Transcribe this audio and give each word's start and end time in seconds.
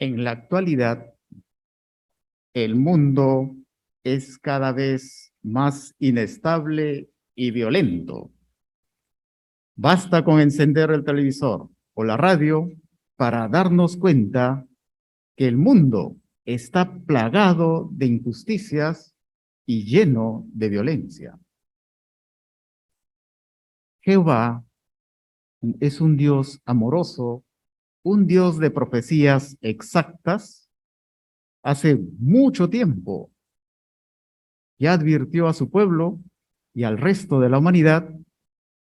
En 0.00 0.24
la 0.24 0.30
actualidad, 0.30 1.12
el 2.54 2.74
mundo 2.74 3.54
es 4.02 4.38
cada 4.38 4.72
vez 4.72 5.34
más 5.42 5.94
inestable 5.98 7.10
y 7.34 7.50
violento. 7.50 8.30
Basta 9.76 10.24
con 10.24 10.40
encender 10.40 10.90
el 10.90 11.04
televisor 11.04 11.68
o 11.92 12.04
la 12.04 12.16
radio 12.16 12.70
para 13.16 13.46
darnos 13.48 13.98
cuenta 13.98 14.66
que 15.36 15.46
el 15.46 15.58
mundo 15.58 16.16
está 16.46 16.90
plagado 17.00 17.90
de 17.92 18.06
injusticias 18.06 19.14
y 19.66 19.84
lleno 19.84 20.46
de 20.48 20.68
violencia. 20.70 21.38
Jehová 24.00 24.64
es 25.78 26.00
un 26.00 26.16
Dios 26.16 26.62
amoroso, 26.64 27.44
un 28.02 28.26
Dios 28.26 28.58
de 28.58 28.70
profecías 28.70 29.56
exactas. 29.60 30.68
Hace 31.62 31.96
mucho 32.18 32.70
tiempo 32.70 33.30
ya 34.78 34.94
advirtió 34.94 35.46
a 35.46 35.52
su 35.52 35.70
pueblo 35.70 36.18
y 36.72 36.84
al 36.84 36.98
resto 36.98 37.38
de 37.40 37.50
la 37.50 37.58
humanidad 37.58 38.08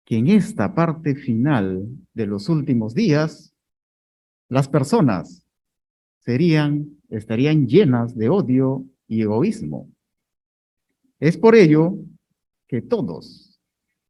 que 0.04 0.16
en 0.16 0.28
esta 0.28 0.74
parte 0.74 1.14
final 1.14 1.86
de 2.14 2.26
los 2.26 2.48
últimos 2.48 2.94
días, 2.94 3.54
las 4.48 4.68
personas 4.68 5.46
serían, 6.20 6.98
estarían 7.10 7.66
llenas 7.66 8.16
de 8.16 8.30
odio 8.30 8.86
y 9.06 9.20
egoísmo. 9.20 9.90
Es 11.20 11.36
por 11.36 11.54
ello 11.54 11.96
que 12.66 12.80
todos, 12.80 13.60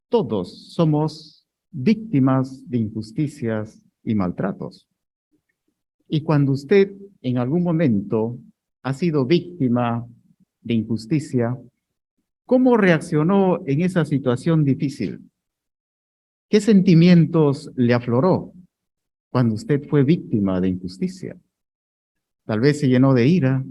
todos 0.09 0.73
somos 0.73 1.49
víctimas 1.71 2.69
de 2.69 2.79
injusticias 2.79 3.83
y 4.05 4.15
maltratos. 4.15 4.89
Y 6.09 6.23
cuando 6.23 6.53
usted 6.53 6.91
en 7.21 7.39
algún 7.39 7.63
momento 7.63 8.39
ha 8.83 8.95
sido 8.95 9.27
víctima 9.27 10.07
de 10.63 10.75
injusticia, 10.75 11.57
¿cómo 12.47 12.79
reaccionó 12.79 13.61
en 13.67 13.83
esa 13.83 14.07
situación 14.07 14.65
difícil? 14.65 15.31
¿Qué 16.49 16.63
sentimientos 16.63 17.71
le 17.77 17.93
afloró 17.93 18.55
cuando 19.31 19.55
usted 19.55 19.87
fue 19.87 20.03
víctima 20.03 20.61
de 20.63 20.69
injusticia? 20.69 21.37
Tal 22.47 22.61
vez 22.61 22.81
se 22.81 22.89
llenó 22.89 23.13
de 23.13 23.29
ira, 23.29 23.63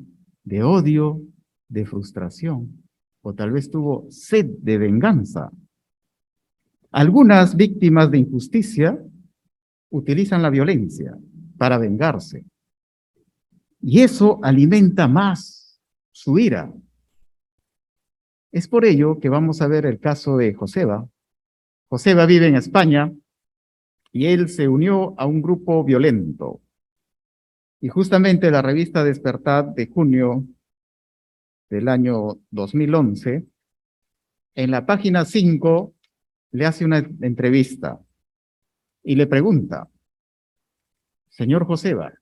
de 0.44 0.62
odio, 0.62 1.20
de 1.68 1.88
frustración, 1.88 2.84
o 3.24 3.34
tal 3.34 3.52
vez 3.52 3.72
tuvo 3.72 4.06
sed 4.12 4.46
de 4.46 4.78
venganza. 4.78 5.52
Algunas 6.92 7.56
víctimas 7.56 8.12
de 8.12 8.20
injusticia 8.20 9.04
utilizan 9.90 10.44
la 10.44 10.52
violencia 10.52 11.18
para 11.58 11.78
vengarse. 11.78 12.46
Y 13.82 14.02
eso 14.02 14.40
alimenta 14.44 15.08
más 15.08 15.82
su 16.12 16.40
ira. 16.40 16.74
Es 18.52 18.68
por 18.68 18.86
ello 18.86 19.20
que 19.20 19.30
vamos 19.30 19.62
a 19.62 19.68
ver 19.68 19.86
el 19.86 20.00
caso 20.00 20.38
de 20.38 20.54
Joseba. 20.54 21.08
Joseba 21.90 22.26
vive 22.26 22.48
en 22.48 22.56
España 22.56 23.12
y 24.12 24.26
él 24.26 24.50
se 24.50 24.68
unió 24.68 25.14
a 25.20 25.26
un 25.26 25.42
grupo 25.42 25.84
violento. 25.84 26.62
Y 27.80 27.90
justamente 27.90 28.50
la 28.50 28.62
revista 28.62 29.04
Despertad 29.04 29.64
de 29.66 29.88
junio 29.88 30.46
del 31.70 31.88
año 31.88 32.40
2011, 32.50 33.46
en 34.56 34.72
la 34.72 34.86
página 34.86 35.26
5 35.26 35.94
le 36.52 36.66
hace 36.66 36.86
una 36.86 36.98
entrevista 36.98 38.00
y 39.04 39.16
le 39.16 39.28
pregunta, 39.28 39.88
señor 41.38 41.66
Joseba, 41.68 42.14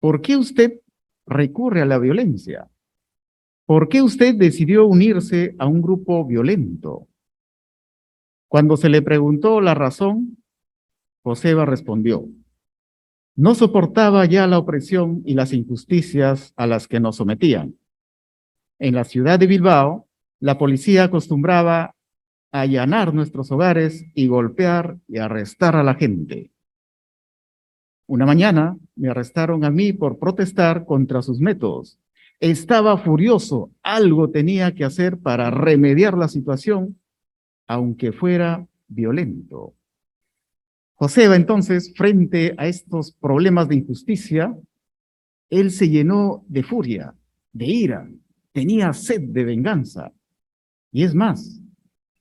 ¿por 0.00 0.20
qué 0.20 0.36
usted 0.36 0.80
recurre 1.24 1.82
a 1.82 1.86
la 1.86 1.98
violencia? 1.98 2.68
¿Por 3.64 3.88
qué 3.88 4.02
usted 4.02 4.34
decidió 4.34 4.86
unirse 4.86 5.54
a 5.58 5.66
un 5.66 5.80
grupo 5.80 6.26
violento? 6.26 7.06
Cuando 8.48 8.76
se 8.76 8.88
le 8.88 9.02
preguntó 9.02 9.60
la 9.60 9.74
razón, 9.74 10.38
Joseba 11.22 11.64
respondió, 11.64 12.28
no 13.36 13.54
soportaba 13.54 14.24
ya 14.24 14.46
la 14.48 14.58
opresión 14.58 15.22
y 15.24 15.34
las 15.34 15.52
injusticias 15.52 16.52
a 16.56 16.66
las 16.66 16.88
que 16.88 16.98
nos 16.98 17.16
sometían. 17.16 17.76
En 18.80 18.94
la 18.94 19.04
ciudad 19.04 19.38
de 19.38 19.46
Bilbao, 19.46 20.08
la 20.40 20.58
policía 20.58 21.04
acostumbraba 21.04 21.94
allanar 22.50 23.14
nuestros 23.14 23.50
hogares 23.52 24.04
y 24.14 24.26
golpear 24.26 24.98
y 25.06 25.18
arrestar 25.18 25.76
a 25.76 25.84
la 25.84 25.94
gente. 25.94 26.50
Una 28.06 28.24
mañana 28.24 28.76
me 28.94 29.08
arrestaron 29.08 29.64
a 29.64 29.70
mí 29.70 29.92
por 29.92 30.18
protestar 30.18 30.84
contra 30.84 31.22
sus 31.22 31.40
métodos. 31.40 31.98
Estaba 32.38 32.98
furioso, 32.98 33.70
algo 33.82 34.30
tenía 34.30 34.74
que 34.74 34.84
hacer 34.84 35.18
para 35.18 35.50
remediar 35.50 36.16
la 36.16 36.28
situación, 36.28 36.98
aunque 37.66 38.12
fuera 38.12 38.66
violento. 38.86 39.74
Joseba 40.94 41.36
entonces, 41.36 41.92
frente 41.96 42.54
a 42.58 42.68
estos 42.68 43.12
problemas 43.12 43.68
de 43.68 43.76
injusticia, 43.76 44.56
él 45.50 45.70
se 45.70 45.88
llenó 45.88 46.44
de 46.48 46.62
furia, 46.62 47.14
de 47.52 47.66
ira, 47.66 48.10
tenía 48.52 48.92
sed 48.92 49.20
de 49.20 49.44
venganza. 49.44 50.12
Y 50.92 51.02
es 51.04 51.14
más, 51.14 51.60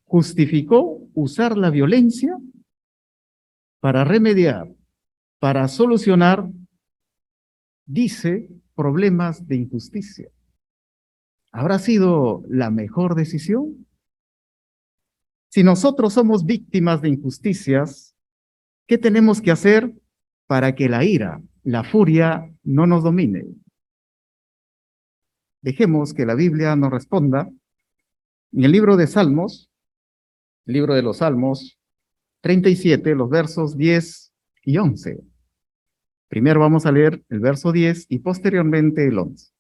justificó 0.06 1.08
usar 1.14 1.58
la 1.58 1.70
violencia 1.70 2.38
para 3.80 4.04
remediar, 4.04 4.68
para 5.40 5.68
solucionar, 5.68 6.50
dice, 7.86 8.50
problemas 8.76 9.48
de 9.48 9.56
injusticia. 9.58 10.30
¿Habrá 11.52 11.80
sido 11.80 12.44
la 12.50 12.70
mejor 12.70 13.16
decisión? 13.16 13.88
Si 15.50 15.64
nosotros 15.64 16.14
somos 16.14 16.46
víctimas 16.46 17.02
de 17.02 17.10
injusticias, 17.10 18.14
¿qué 18.88 18.98
tenemos 18.98 19.42
que 19.42 19.52
hacer 19.52 19.94
para 20.48 20.76
que 20.76 20.90
la 20.90 21.06
ira, 21.06 21.42
la 21.64 21.84
furia 21.84 22.52
no 22.64 22.88
nos 22.88 23.04
domine? 23.04 23.46
Dejemos 25.62 26.14
que 26.14 26.26
la 26.26 26.36
Biblia 26.36 26.76
nos 26.76 26.92
responda. 26.92 27.50
En 28.52 28.64
el 28.64 28.72
libro 28.72 28.98
de 28.98 29.08
Salmos, 29.08 29.72
libro 30.66 30.94
de 30.94 31.02
los 31.02 31.18
Salmos 31.18 31.80
37, 32.42 33.16
los 33.16 33.30
versos 33.30 33.78
10 33.78 34.25
y 34.66 34.78
11. 34.78 35.24
Primero 36.28 36.60
vamos 36.60 36.86
a 36.86 36.92
leer 36.92 37.24
el 37.30 37.40
verso 37.40 37.72
10 37.72 38.08
y 38.10 38.20
posteriormente 38.20 39.08
el 39.08 39.18
11. 39.18 39.54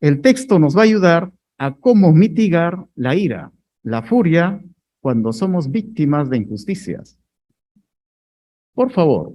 El 0.00 0.20
texto 0.20 0.58
nos 0.58 0.76
va 0.76 0.82
a 0.82 0.84
ayudar 0.84 1.32
a 1.56 1.74
cómo 1.74 2.12
mitigar 2.12 2.86
la 2.94 3.16
ira, 3.16 3.52
la 3.82 4.02
furia, 4.02 4.62
cuando 5.00 5.32
somos 5.32 5.70
víctimas 5.70 6.28
de 6.28 6.38
injusticias. 6.38 7.18
Por 8.74 8.90
favor, 8.92 9.32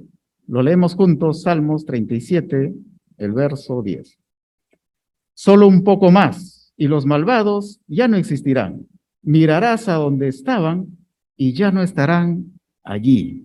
lo 0.47 0.61
leemos 0.61 0.95
juntos, 0.95 1.41
Salmos 1.41 1.85
37, 1.85 2.73
el 3.17 3.31
verso 3.31 3.81
10. 3.81 4.19
Solo 5.33 5.67
un 5.67 5.83
poco 5.83 6.11
más 6.11 6.73
y 6.77 6.87
los 6.87 7.05
malvados 7.05 7.81
ya 7.87 8.07
no 8.07 8.17
existirán. 8.17 8.87
Mirarás 9.21 9.87
a 9.89 9.95
donde 9.95 10.27
estaban 10.27 10.97
y 11.35 11.53
ya 11.53 11.71
no 11.71 11.81
estarán 11.81 12.59
allí. 12.83 13.43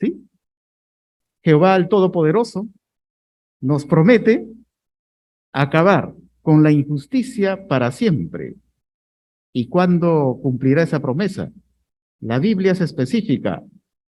¿Sí? 0.00 0.26
Jehová 1.42 1.76
el 1.76 1.88
Todopoderoso 1.88 2.68
nos 3.60 3.84
promete 3.84 4.48
acabar 5.52 6.14
con 6.40 6.62
la 6.62 6.72
injusticia 6.72 7.68
para 7.68 7.92
siempre. 7.92 8.56
¿Y 9.52 9.68
cuándo 9.68 10.38
cumplirá 10.42 10.82
esa 10.82 11.00
promesa? 11.00 11.52
La 12.20 12.38
Biblia 12.38 12.72
es 12.72 12.80
específica, 12.80 13.62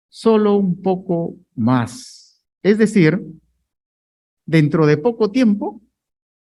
solo 0.08 0.56
un 0.56 0.82
poco 0.82 1.36
más. 1.54 2.42
Es 2.62 2.78
decir, 2.78 3.22
dentro 4.46 4.86
de 4.86 4.96
poco 4.96 5.30
tiempo, 5.30 5.80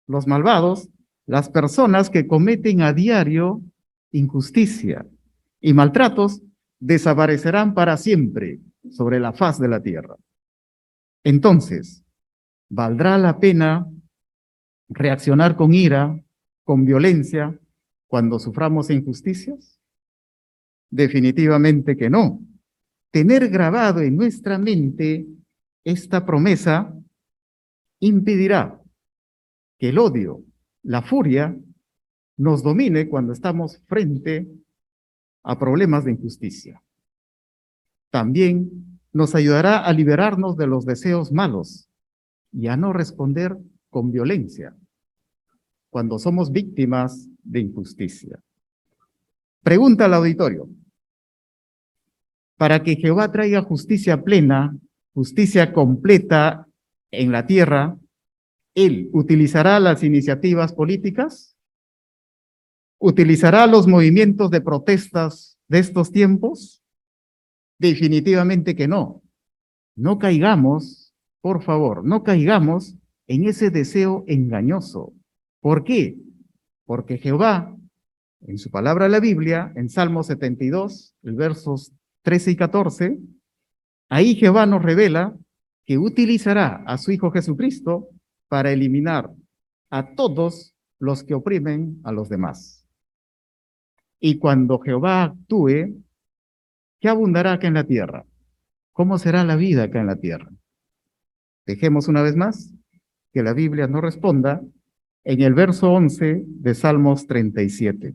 los 0.07 0.27
malvados, 0.27 0.89
las 1.27 1.49
personas 1.49 2.11
que 2.11 2.27
cometen 2.27 2.83
a 2.83 2.93
diario 2.93 3.63
injusticia 4.11 5.07
y 5.61 5.73
maltratos, 5.75 6.43
desaparecerán 6.79 7.75
para 7.75 7.97
siempre 7.97 8.61
sobre 8.91 9.21
la 9.21 9.33
faz 9.33 9.59
de 9.61 9.69
la 9.69 9.83
tierra. 9.83 10.17
Entonces, 11.23 12.03
¿valdrá 12.69 13.19
la 13.19 13.39
pena 13.39 13.87
reaccionar 14.89 15.57
con 15.57 15.75
ira, 15.75 16.19
con 16.65 16.85
violencia, 16.85 17.59
cuando 18.07 18.39
suframos 18.39 18.91
injusticias? 18.91 19.79
Definitivamente 20.89 21.97
que 21.97 22.11
no. 22.11 22.41
Tener 23.11 23.49
grabado 23.49 24.01
en 24.01 24.17
nuestra 24.17 24.59
mente 24.59 25.27
esta 25.85 26.25
promesa 26.25 26.95
impedirá 28.01 28.81
que 29.79 29.91
el 29.91 29.99
odio, 29.99 30.43
la 30.83 31.03
furia, 31.03 31.57
nos 32.37 32.63
domine 32.63 33.09
cuando 33.09 33.33
estamos 33.33 33.83
frente 33.87 34.49
a 35.43 35.59
problemas 35.59 36.05
de 36.05 36.13
injusticia. 36.13 36.83
También 38.11 38.99
nos 39.13 39.35
ayudará 39.35 39.79
a 39.85 39.93
liberarnos 39.93 40.57
de 40.57 40.67
los 40.67 40.85
deseos 40.85 41.33
malos 41.33 41.89
y 42.53 42.69
a 42.69 42.77
no 42.77 42.93
responder 42.93 43.57
con 43.89 44.11
violencia 44.11 44.77
cuando 45.89 46.19
somos 46.19 46.53
víctimas 46.53 47.29
de 47.43 47.61
injusticia. 47.61 48.39
Pregunta 49.63 50.05
al 50.05 50.15
auditorio. 50.15 50.69
Para 52.57 52.83
que 52.83 52.97
Jehová 52.97 53.33
traiga 53.33 53.63
justicia 53.63 54.23
plena, 54.23 54.77
justicia 55.15 55.73
completa 55.73 56.67
en 57.11 57.33
la 57.33 57.47
tierra, 57.47 57.97
¿Él 58.75 59.11
utilizará 59.13 59.81
las 59.81 60.03
iniciativas 60.03 60.73
políticas? 60.73 61.50
¿Utilizará 63.03 63.67
los 63.67 63.87
movimientos 63.87 64.51
de 64.51 64.61
protestas 64.61 65.59
de 65.69 65.79
estos 65.79 66.13
tiempos? 66.13 66.83
Definitivamente 67.79 68.77
que 68.77 68.89
no. 68.89 69.23
No 69.97 70.19
caigamos, 70.19 71.15
por 71.41 71.63
favor, 71.63 72.05
no 72.05 72.23
caigamos 72.23 72.95
en 73.27 73.47
ese 73.47 73.71
deseo 73.71 74.23
engañoso. 74.27 75.15
¿Por 75.61 75.83
qué? 75.83 76.19
Porque 76.85 77.17
Jehová, 77.17 77.75
en 78.43 78.59
su 78.59 78.71
palabra 78.71 79.09
la 79.09 79.19
Biblia, 79.19 79.73
en 79.77 79.89
Salmo 79.89 80.23
72, 80.23 81.15
el 81.23 81.37
versos 81.37 81.93
13 82.21 82.51
y 82.51 82.57
14, 82.57 83.19
ahí 84.11 84.35
Jehová 84.35 84.67
nos 84.67 84.83
revela 84.83 85.35
que 85.87 85.97
utilizará 85.97 86.85
a 86.87 86.99
su 86.99 87.13
Hijo 87.13 87.31
Jesucristo 87.31 88.09
para 88.49 88.73
eliminar 88.73 89.33
a 89.89 90.15
todos 90.15 90.75
los 90.99 91.25
que 91.25 91.33
oprimen 91.33 91.99
a 92.05 92.13
los 92.13 92.29
demás. 92.29 92.80
Y 94.21 94.39
cuando 94.39 94.79
Jehová 94.79 95.25
actúe, 95.25 96.03
¿qué 97.01 97.09
abundará 97.09 97.55
acá 97.55 97.67
en 97.67 97.75
la 97.75 97.85
tierra? 97.85 98.27
¿Cómo 98.93 99.19
será 99.19 99.43
la 99.45 99.57
vida 99.57 99.85
acá 99.85 100.01
en 100.01 100.07
la 100.07 100.17
tierra? 100.17 100.51
Dejemos 101.67 102.07
una 102.07 102.21
vez 102.23 102.37
más 102.37 102.73
que 103.33 103.43
la 103.43 103.55
Biblia 103.55 103.87
nos 103.87 104.03
responda 104.03 104.63
en 105.25 105.41
el 105.41 105.55
verso 105.55 105.91
11 105.93 106.45
de 106.47 106.75
Salmos 106.75 107.27
37. 107.27 108.15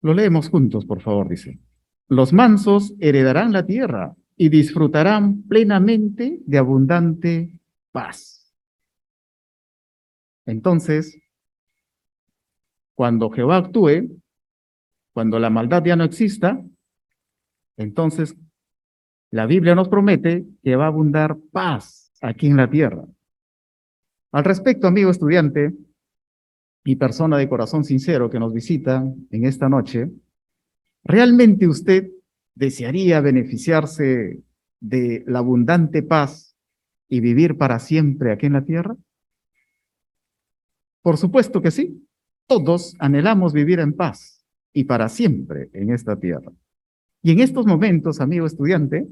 Lo 0.00 0.14
leemos 0.14 0.48
juntos, 0.48 0.86
por 0.86 1.00
favor, 1.00 1.28
dice. 1.28 1.58
Los 2.08 2.32
mansos 2.32 2.94
heredarán 3.00 3.52
la 3.52 3.66
tierra 3.66 4.14
y 4.36 4.48
disfrutarán 4.48 5.42
plenamente 5.42 6.40
de 6.46 6.58
abundante 6.58 7.60
paz. 7.92 8.54
Entonces, 10.46 11.18
cuando 12.98 13.30
Jehová 13.30 13.58
actúe, 13.58 14.10
cuando 15.12 15.38
la 15.38 15.50
maldad 15.50 15.84
ya 15.84 15.94
no 15.94 16.02
exista, 16.02 16.60
entonces 17.76 18.34
la 19.30 19.46
Biblia 19.46 19.76
nos 19.76 19.88
promete 19.88 20.44
que 20.64 20.74
va 20.74 20.86
a 20.86 20.88
abundar 20.88 21.36
paz 21.52 22.10
aquí 22.20 22.48
en 22.48 22.56
la 22.56 22.68
tierra. 22.68 23.04
Al 24.32 24.42
respecto, 24.42 24.88
amigo 24.88 25.12
estudiante 25.12 25.76
y 26.82 26.96
persona 26.96 27.38
de 27.38 27.48
corazón 27.48 27.84
sincero 27.84 28.30
que 28.30 28.40
nos 28.40 28.52
visita 28.52 29.04
en 29.30 29.44
esta 29.44 29.68
noche, 29.68 30.10
¿realmente 31.04 31.68
usted 31.68 32.10
desearía 32.56 33.20
beneficiarse 33.20 34.42
de 34.80 35.22
la 35.28 35.38
abundante 35.38 36.02
paz 36.02 36.56
y 37.08 37.20
vivir 37.20 37.58
para 37.58 37.78
siempre 37.78 38.32
aquí 38.32 38.46
en 38.46 38.54
la 38.54 38.64
tierra? 38.64 38.96
Por 41.00 41.16
supuesto 41.16 41.62
que 41.62 41.70
sí. 41.70 42.07
Todos 42.48 42.96
anhelamos 42.98 43.52
vivir 43.52 43.78
en 43.78 43.92
paz 43.92 44.42
y 44.72 44.84
para 44.84 45.10
siempre 45.10 45.68
en 45.74 45.90
esta 45.90 46.18
tierra. 46.18 46.50
Y 47.22 47.32
en 47.32 47.40
estos 47.40 47.66
momentos, 47.66 48.22
amigo 48.22 48.46
estudiante, 48.46 49.06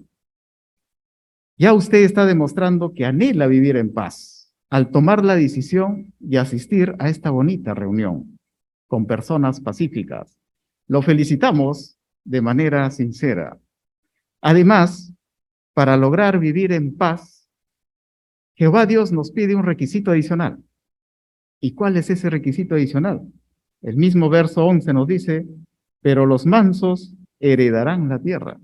ya 1.58 1.74
usted 1.74 1.98
está 1.98 2.24
demostrando 2.24 2.94
que 2.94 3.04
anhela 3.04 3.46
vivir 3.46 3.76
en 3.76 3.92
paz 3.92 4.54
al 4.70 4.90
tomar 4.90 5.22
la 5.22 5.36
decisión 5.36 6.14
de 6.18 6.38
asistir 6.38 6.94
a 6.98 7.10
esta 7.10 7.28
bonita 7.28 7.74
reunión 7.74 8.38
con 8.86 9.06
personas 9.06 9.60
pacíficas. 9.60 10.38
Lo 10.86 11.02
felicitamos 11.02 11.98
de 12.24 12.40
manera 12.40 12.90
sincera. 12.90 13.60
Además, 14.40 15.12
para 15.74 15.98
lograr 15.98 16.38
vivir 16.38 16.72
en 16.72 16.96
paz, 16.96 17.50
Jehová 18.54 18.86
Dios 18.86 19.12
nos 19.12 19.30
pide 19.30 19.54
un 19.54 19.64
requisito 19.64 20.10
adicional. 20.10 20.65
¿Y 21.66 21.74
cuál 21.74 21.96
es 21.96 22.10
ese 22.10 22.30
requisito 22.30 22.76
adicional? 22.76 23.28
El 23.82 23.96
mismo 23.96 24.30
verso 24.30 24.64
11 24.64 24.92
nos 24.92 25.08
dice, 25.08 25.48
pero 26.00 26.24
los 26.24 26.46
mansos 26.46 27.12
heredarán 27.40 28.08
la 28.08 28.20
tierra. 28.20 28.60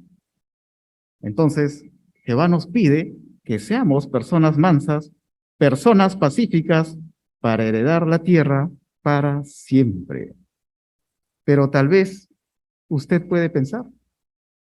Entonces, 1.20 1.84
Jehová 2.24 2.46
nos 2.46 2.68
pide 2.68 3.16
que 3.42 3.58
seamos 3.58 4.06
personas 4.06 4.56
mansas, 4.56 5.10
personas 5.58 6.14
pacíficas, 6.16 6.96
para 7.40 7.64
heredar 7.64 8.06
la 8.06 8.20
tierra 8.20 8.70
para 9.00 9.42
siempre. 9.42 10.36
Pero 11.42 11.70
tal 11.70 11.88
vez 11.88 12.28
usted 12.86 13.26
puede 13.26 13.50
pensar, 13.50 13.84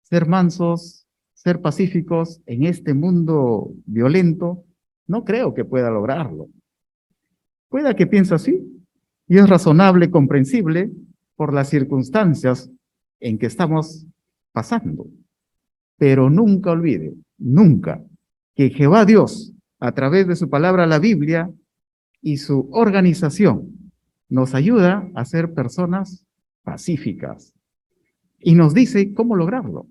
ser 0.04 0.28
mansos, 0.28 1.08
ser 1.34 1.62
pacíficos 1.62 2.42
en 2.46 2.66
este 2.66 2.94
mundo 2.94 3.72
violento, 3.86 4.66
no 5.06 5.24
creo 5.24 5.54
que 5.54 5.64
pueda 5.64 5.90
lograrlo. 5.90 6.50
Pueda 7.70 7.96
que 7.96 8.08
piense 8.08 8.36
así, 8.36 8.64
y 9.28 9.38
es 9.38 9.50
razonable, 9.50 10.10
comprensible 10.10 10.92
por 11.36 11.54
las 11.54 11.70
circunstancias 11.70 12.72
en 13.20 13.38
que 13.38 13.46
estamos 13.46 14.06
pasando. 14.52 15.08
Pero 15.98 16.30
nunca 16.30 16.72
olvide, 16.72 17.14
nunca, 17.38 18.04
que 18.56 18.70
Jehová 18.70 19.06
Dios, 19.06 19.54
a 19.80 19.92
través 19.92 20.28
de 20.28 20.36
su 20.36 20.50
palabra, 20.50 20.88
la 20.88 21.00
Biblia, 21.00 21.52
y 22.22 22.38
su 22.38 22.70
organización, 22.72 23.92
nos 24.30 24.56
ayuda 24.56 25.10
a 25.16 25.26
ser 25.26 25.54
personas 25.54 26.26
pacíficas. 26.64 27.54
Y 28.40 28.56
nos 28.56 28.74
dice 28.74 29.14
cómo 29.14 29.36
lograrlo. 29.36 29.88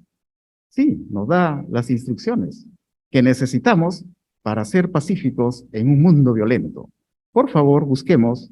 Sí, 0.68 1.06
nos 1.10 1.28
da 1.28 1.64
las 1.70 1.90
instrucciones 1.90 2.66
que 3.10 3.22
necesitamos 3.22 4.04
para 4.42 4.64
ser 4.64 4.90
pacíficos 4.90 5.66
en 5.72 5.88
un 5.88 6.02
mundo 6.02 6.32
violento. 6.32 6.90
Por 7.36 7.50
favor, 7.50 7.84
busquemos 7.84 8.50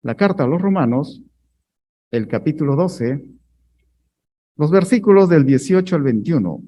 la 0.00 0.14
carta 0.14 0.44
a 0.44 0.46
los 0.46 0.62
romanos, 0.62 1.22
el 2.10 2.26
capítulo 2.28 2.76
12, 2.76 3.22
los 4.56 4.70
versículos 4.70 5.28
del 5.28 5.44
18 5.44 5.96
al 5.96 6.02
21. 6.02 6.62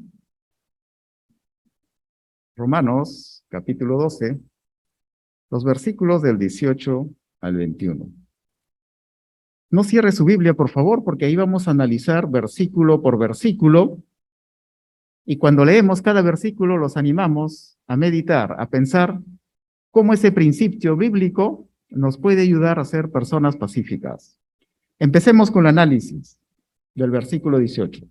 Romanos, 2.54 3.46
capítulo 3.48 3.96
12, 3.96 4.38
los 5.48 5.64
versículos 5.64 6.20
del 6.20 6.36
18 6.36 7.08
al 7.40 7.56
21. 7.56 8.06
No 9.70 9.84
cierre 9.84 10.12
su 10.12 10.26
Biblia, 10.26 10.52
por 10.52 10.68
favor, 10.68 11.02
porque 11.02 11.24
ahí 11.24 11.36
vamos 11.36 11.66
a 11.66 11.70
analizar 11.70 12.28
versículo 12.28 13.00
por 13.00 13.16
versículo. 13.18 14.02
Y 15.24 15.38
cuando 15.38 15.64
leemos 15.64 16.02
cada 16.02 16.20
versículo, 16.20 16.76
los 16.76 16.98
animamos 16.98 17.78
a 17.86 17.96
meditar, 17.96 18.54
a 18.60 18.68
pensar 18.68 19.18
cómo 19.96 20.12
ese 20.12 20.30
principio 20.30 20.94
bíblico 20.94 21.70
nos 21.88 22.18
puede 22.18 22.42
ayudar 22.42 22.78
a 22.78 22.84
ser 22.84 23.10
personas 23.10 23.56
pacíficas. 23.56 24.38
Empecemos 24.98 25.50
con 25.50 25.64
el 25.64 25.70
análisis 25.70 26.38
del 26.94 27.10
versículo 27.10 27.58
18. 27.58 28.04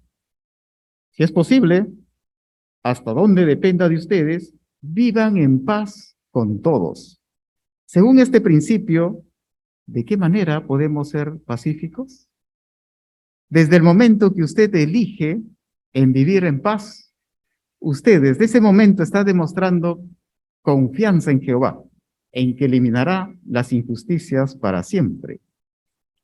Si 1.11 1.23
es 1.23 1.31
posible, 1.31 1.85
hasta 2.81 3.13
donde 3.13 3.45
dependa 3.45 3.87
de 3.87 3.97
ustedes, 3.97 4.55
vivan 4.81 5.37
en 5.37 5.63
paz 5.63 6.17
con 6.31 6.63
todos. 6.63 7.21
Según 7.85 8.17
este 8.17 8.41
principio, 8.41 9.21
¿de 9.85 10.05
qué 10.05 10.17
manera 10.17 10.65
podemos 10.65 11.09
ser 11.09 11.37
pacíficos? 11.45 12.27
Desde 13.47 13.75
el 13.75 13.83
momento 13.83 14.33
que 14.33 14.41
usted 14.41 14.73
elige 14.73 15.39
en 15.93 16.13
vivir 16.13 16.45
en 16.45 16.63
paz, 16.63 17.13
usted 17.77 18.23
desde 18.23 18.45
ese 18.45 18.59
momento 18.59 19.03
está 19.03 19.23
demostrando 19.23 20.03
confianza 20.65 21.31
en 21.31 21.41
Jehová 21.41 21.81
en 22.31 22.57
que 22.57 22.65
eliminará 22.65 23.33
las 23.47 23.71
injusticias 23.71 24.55
para 24.55 24.83
siempre. 24.83 25.39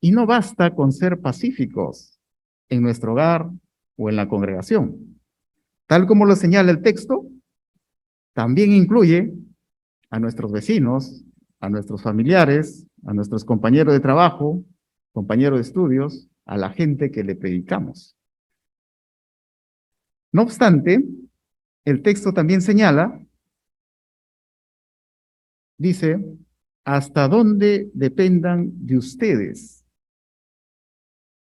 Y 0.02 0.12
no 0.12 0.26
basta 0.26 0.76
con 0.76 0.92
ser 0.92 1.22
pacíficos 1.22 2.20
en 2.68 2.82
nuestro 2.82 3.14
hogar 3.14 3.50
o 3.96 4.10
en 4.10 4.18
la 4.18 4.28
congregación. 4.28 5.20
Tal 5.88 6.08
como 6.08 6.26
lo 6.26 6.36
señala 6.36 6.72
el 6.72 6.82
texto, 6.82 7.28
también 8.34 8.74
incluye 8.74 9.34
a 10.10 10.20
nuestros 10.20 10.52
vecinos, 10.52 11.24
a 11.60 11.70
nuestros 11.70 12.02
familiares, 12.02 12.88
a 13.06 13.14
nuestros 13.14 13.46
compañeros 13.46 13.94
de 13.94 14.00
trabajo, 14.00 14.66
compañeros 15.14 15.60
de 15.60 15.64
estudios, 15.64 16.28
a 16.46 16.58
la 16.58 16.72
gente 16.72 17.12
que 17.12 17.24
le 17.24 17.36
predicamos. 17.36 18.18
No 20.34 20.42
obstante, 20.42 21.06
el 21.86 22.02
texto 22.02 22.34
también 22.34 22.62
señala 22.62 23.22
dice, 25.82 26.24
hasta 26.86 27.28
dónde 27.28 27.90
dependan 27.94 28.72
de 28.86 28.98
ustedes. 28.98 29.84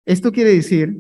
Esto 0.06 0.32
quiere 0.32 0.52
decir 0.56 1.00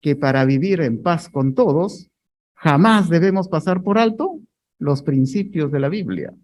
que 0.00 0.16
para 0.16 0.44
vivir 0.44 0.80
en 0.80 1.02
paz 1.02 1.28
con 1.28 1.54
todos, 1.54 2.10
jamás 2.54 3.08
debemos 3.08 3.48
pasar 3.48 3.82
por 3.82 3.98
alto 3.98 4.40
los 4.78 5.02
principios 5.02 5.70
de 5.70 5.80
la 5.80 5.88
Biblia. 5.88 6.34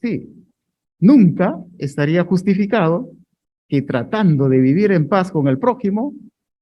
Sí, 0.00 0.30
nunca 1.00 1.58
estaría 1.78 2.24
justificado 2.24 3.10
que 3.68 3.82
tratando 3.82 4.48
de 4.48 4.60
vivir 4.60 4.92
en 4.92 5.08
paz 5.08 5.32
con 5.32 5.48
el 5.48 5.58
prójimo, 5.58 6.14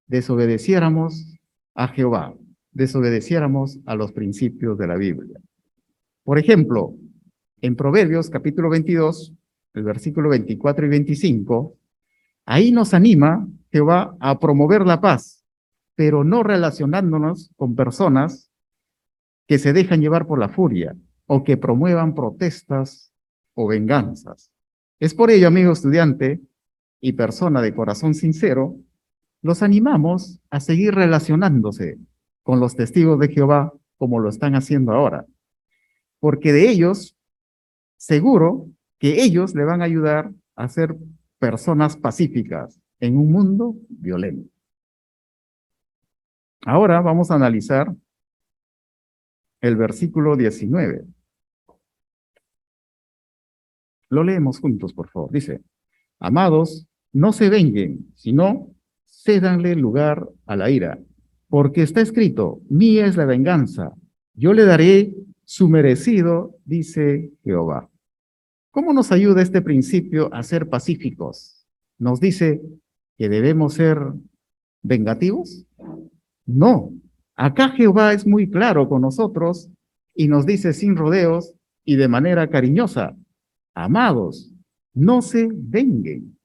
desobedeciéramos 0.07 1.35
a 1.75 1.89
Jehová, 1.89 2.35
desobedeciéramos 2.73 3.81
a 3.85 3.97
los 3.97 4.13
principios 4.13 4.79
de 4.79 4.87
la 4.87 4.97
Biblia. 4.97 5.39
Por 6.23 6.39
ejemplo, 6.39 6.95
en 7.65 7.77
Proverbios 7.77 8.29
capítulo 8.29 8.69
22, 8.69 9.33
el 9.73 9.85
versículo 9.85 10.29
24 10.29 10.85
y 10.85 10.89
25, 10.91 11.75
ahí 12.45 12.71
nos 12.71 12.93
anima 12.93 13.49
Jehová 13.73 14.15
a 14.21 14.39
promover 14.39 14.85
la 14.85 15.01
paz, 15.01 15.47
pero 15.95 16.25
no 16.25 16.43
relacionándonos 16.43 17.53
con 17.57 17.75
personas 17.75 18.51
que 19.47 19.59
se 19.59 19.73
dejan 19.73 20.03
llevar 20.03 20.27
por 20.27 20.39
la 20.39 20.51
furia 20.51 20.95
o 21.25 21.43
que 21.43 21.57
promuevan 21.57 22.15
protestas 22.15 23.15
o 23.55 23.67
venganzas. 23.67 24.51
Es 25.01 25.15
por 25.15 25.31
ello, 25.31 25.49
amigo 25.49 25.73
estudiante 25.73 26.43
y 27.01 27.15
persona 27.15 27.63
de 27.63 27.75
corazón 27.75 28.13
sincero, 28.13 28.77
los 29.41 29.63
animamos 29.63 30.39
a 30.51 30.61
seguir 30.61 30.95
relacionándose 30.95 31.97
con 32.43 32.61
los 32.61 32.77
testigos 32.77 33.19
de 33.21 33.29
Jehová 33.29 33.73
como 33.97 34.21
lo 34.21 34.29
están 34.29 34.55
haciendo 34.55 34.93
ahora, 34.93 35.25
porque 36.21 36.53
de 36.53 36.69
ellos, 36.69 37.17
seguro 38.05 38.69
que 38.99 39.23
ellos 39.23 39.55
le 39.55 39.65
van 39.65 39.81
a 39.81 39.87
ayudar 39.87 40.31
a 40.57 40.69
ser 40.69 40.95
personas 41.39 41.97
pacíficas 41.97 42.79
en 43.01 43.17
un 43.17 43.33
mundo 43.33 43.77
violento. 43.89 44.51
Ahora 46.67 47.01
vamos 47.01 47.31
a 47.31 47.37
analizar 47.37 47.95
el 49.63 49.77
versículo 49.77 50.37
19. 50.37 51.07
Lo 54.11 54.23
leemos 54.23 54.61
juntos, 54.61 54.93
por 54.93 55.09
favor. 55.09 55.33
Dice, 55.33 55.63
amados, 56.19 56.87
no 57.11 57.33
se 57.33 57.49
venguen, 57.49 58.13
sino 58.15 58.75
cédanle 59.07 59.77
lugar 59.77 60.29
a 60.45 60.57
la 60.57 60.71
ira, 60.71 60.99
porque 61.49 61.83
está 61.83 62.03
escrito, 62.03 62.61
mía 62.69 63.07
es 63.07 63.17
la 63.17 63.25
venganza, 63.25 63.95
yo 64.35 64.53
le 64.53 64.65
daré 64.65 65.15
su 65.45 65.69
merecido, 65.69 66.59
dice 66.65 67.33
Jehová. 67.45 67.89
¿Cómo 68.75 68.93
nos 68.93 69.13
ayuda 69.13 69.41
este 69.41 69.63
principio 69.63 70.35
a 70.35 70.43
ser 70.43 70.69
pacíficos? 70.69 71.65
¿Nos 71.97 72.19
dice 72.19 72.61
que 73.17 73.29
debemos 73.29 73.75
ser 73.75 74.01
vengativos? 74.83 75.65
No. 76.45 76.91
Acá 77.37 77.69
Jehová 77.69 78.13
es 78.15 78.27
muy 78.27 78.51
claro 78.51 78.89
con 78.89 79.03
nosotros 79.03 79.71
y 80.13 80.27
nos 80.27 80.45
dice 80.45 80.73
sin 80.73 80.97
rodeos 80.97 81.55
y 81.85 81.95
de 81.95 82.09
manera 82.09 82.51
cariñosa, 82.51 83.17
Amados, 83.75 84.53
no 84.93 85.23
se 85.23 85.49
venguen. 85.53 86.37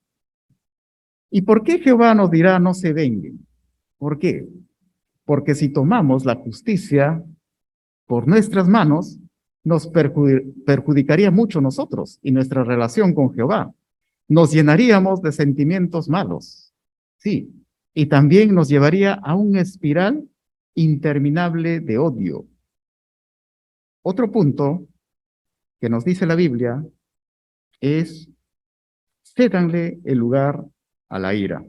¿Y 1.31 1.41
por 1.41 1.63
qué 1.63 1.79
Jehová 1.79 2.13
nos 2.13 2.29
dirá 2.29 2.59
no 2.59 2.75
se 2.75 2.93
venguen? 2.93 3.47
¿Por 3.97 4.19
qué? 4.19 4.47
Porque 5.25 5.55
si 5.55 5.69
tomamos 5.69 6.25
la 6.25 6.35
justicia 6.35 7.23
por 8.05 8.27
nuestras 8.27 8.67
manos, 8.67 9.17
nos 9.63 9.87
perjudicaría 9.87 11.31
mucho 11.31 11.61
nosotros 11.61 12.19
y 12.21 12.31
nuestra 12.31 12.63
relación 12.63 13.13
con 13.13 13.33
Jehová. 13.33 13.73
Nos 14.27 14.51
llenaríamos 14.51 15.21
de 15.21 15.31
sentimientos 15.31 16.07
malos. 16.07 16.73
Sí, 17.17 17.51
y 17.93 18.05
también 18.05 18.53
nos 18.53 18.69
llevaría 18.69 19.13
a 19.13 19.35
un 19.35 19.57
espiral 19.57 20.29
interminable 20.75 21.79
de 21.81 21.97
odio. 21.97 22.45
Otro 24.01 24.31
punto 24.31 24.87
que 25.81 25.89
nos 25.89 26.05
dice 26.05 26.25
la 26.25 26.35
Biblia 26.35 26.85
es 27.81 28.29
cédanle 29.23 29.99
el 30.05 30.17
lugar 30.17 30.65
a 31.09 31.19
la 31.19 31.33
ira. 31.33 31.65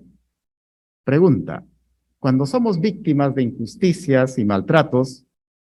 Pregunta, 1.04 1.64
cuando 2.18 2.47
somos 2.47 2.80
víctimas 2.80 3.35
de 3.35 3.42
injusticias 3.42 4.38
y 4.38 4.44
maltratos, 4.44 5.25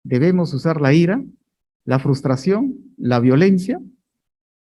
¿debemos 0.02 0.52
usar 0.52 0.80
la 0.80 0.92
ira, 0.92 1.22
la 1.84 1.98
frustración, 1.98 2.76
la 2.96 3.20
violencia? 3.20 3.80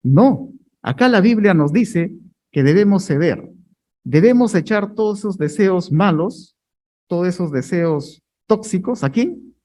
No, 0.03 0.51
acá 0.82 1.10
la 1.10 1.22
Biblia 1.22 1.53
nos 1.53 1.72
dice 1.72 2.13
que 2.51 2.63
debemos 2.63 3.06
ceder, 3.06 3.51
debemos 4.03 4.56
echar 4.56 4.94
todos 4.94 5.20
esos 5.20 5.38
deseos 5.38 5.91
malos, 5.91 6.56
todos 7.08 7.27
esos 7.27 7.51
deseos 7.51 8.22
tóxicos, 8.48 9.03
¿a 9.03 9.10
quién? 9.12 9.56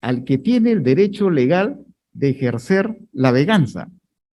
Al 0.00 0.24
que 0.24 0.38
tiene 0.38 0.72
el 0.72 0.82
derecho 0.82 1.30
legal 1.30 1.84
de 2.12 2.30
ejercer 2.30 2.98
la 3.12 3.30
venganza, 3.30 3.88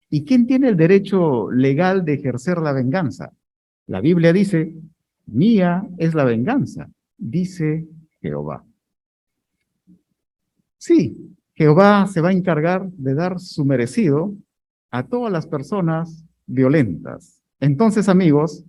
¿Y 0.10 0.24
quién 0.24 0.48
tiene 0.48 0.70
el 0.70 0.78
derecho 0.78 1.52
legal 1.52 2.06
de 2.06 2.14
ejercer 2.14 2.60
la 2.60 2.72
venganza? 2.72 3.34
La 3.88 4.00
Biblia 4.02 4.32
dice, 4.32 4.74
mía 5.26 5.88
es 5.98 6.14
la 6.14 6.24
venganza, 6.24 6.90
dice 7.18 7.86
Jehová. 8.22 8.64
Sí, 10.78 11.36
Jehová 11.58 12.08
se 12.08 12.22
va 12.22 12.30
a 12.30 12.34
encargar 12.34 12.88
de 12.92 13.14
dar 13.16 13.40
su 13.40 13.66
merecido 13.66 14.34
a 14.92 15.08
todas 15.08 15.32
las 15.32 15.48
personas 15.48 16.24
violentas. 16.46 17.44
Entonces, 17.60 18.08
amigos, 18.08 18.64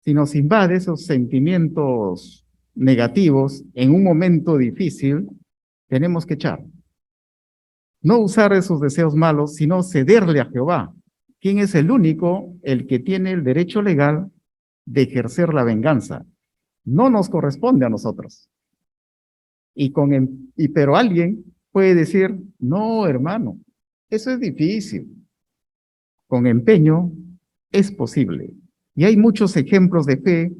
si 0.00 0.12
nos 0.12 0.34
invade 0.34 0.74
esos 0.74 1.06
sentimientos 1.06 2.44
negativos 2.74 3.62
en 3.74 3.94
un 3.94 4.02
momento 4.02 4.58
difícil, 4.58 5.28
tenemos 5.88 6.26
que 6.26 6.34
echar 6.34 6.62
no 8.02 8.18
usar 8.18 8.52
esos 8.52 8.80
deseos 8.80 9.14
malos, 9.14 9.54
sino 9.54 9.82
cederle 9.82 10.40
a 10.40 10.46
Jehová, 10.46 10.92
quien 11.40 11.58
es 11.58 11.74
el 11.74 11.90
único, 11.90 12.54
el 12.62 12.86
que 12.86 12.98
tiene 12.98 13.30
el 13.30 13.44
derecho 13.44 13.80
legal 13.80 14.30
de 14.84 15.02
ejercer 15.02 15.54
la 15.54 15.62
venganza. 15.62 16.26
No 16.84 17.10
nos 17.10 17.28
corresponde 17.28 17.86
a 17.86 17.88
nosotros. 17.88 18.48
Y 19.74 19.92
con, 19.92 20.52
y, 20.56 20.68
pero 20.68 20.96
alguien 20.96 21.51
puede 21.72 21.94
decir, 21.94 22.38
no, 22.58 23.06
hermano, 23.06 23.58
eso 24.08 24.30
es 24.30 24.38
difícil. 24.38 25.08
Con 26.28 26.46
empeño 26.46 27.10
es 27.70 27.90
posible. 27.90 28.54
Y 28.94 29.04
hay 29.04 29.16
muchos 29.16 29.56
ejemplos 29.56 30.06
de 30.06 30.18
fe 30.18 30.52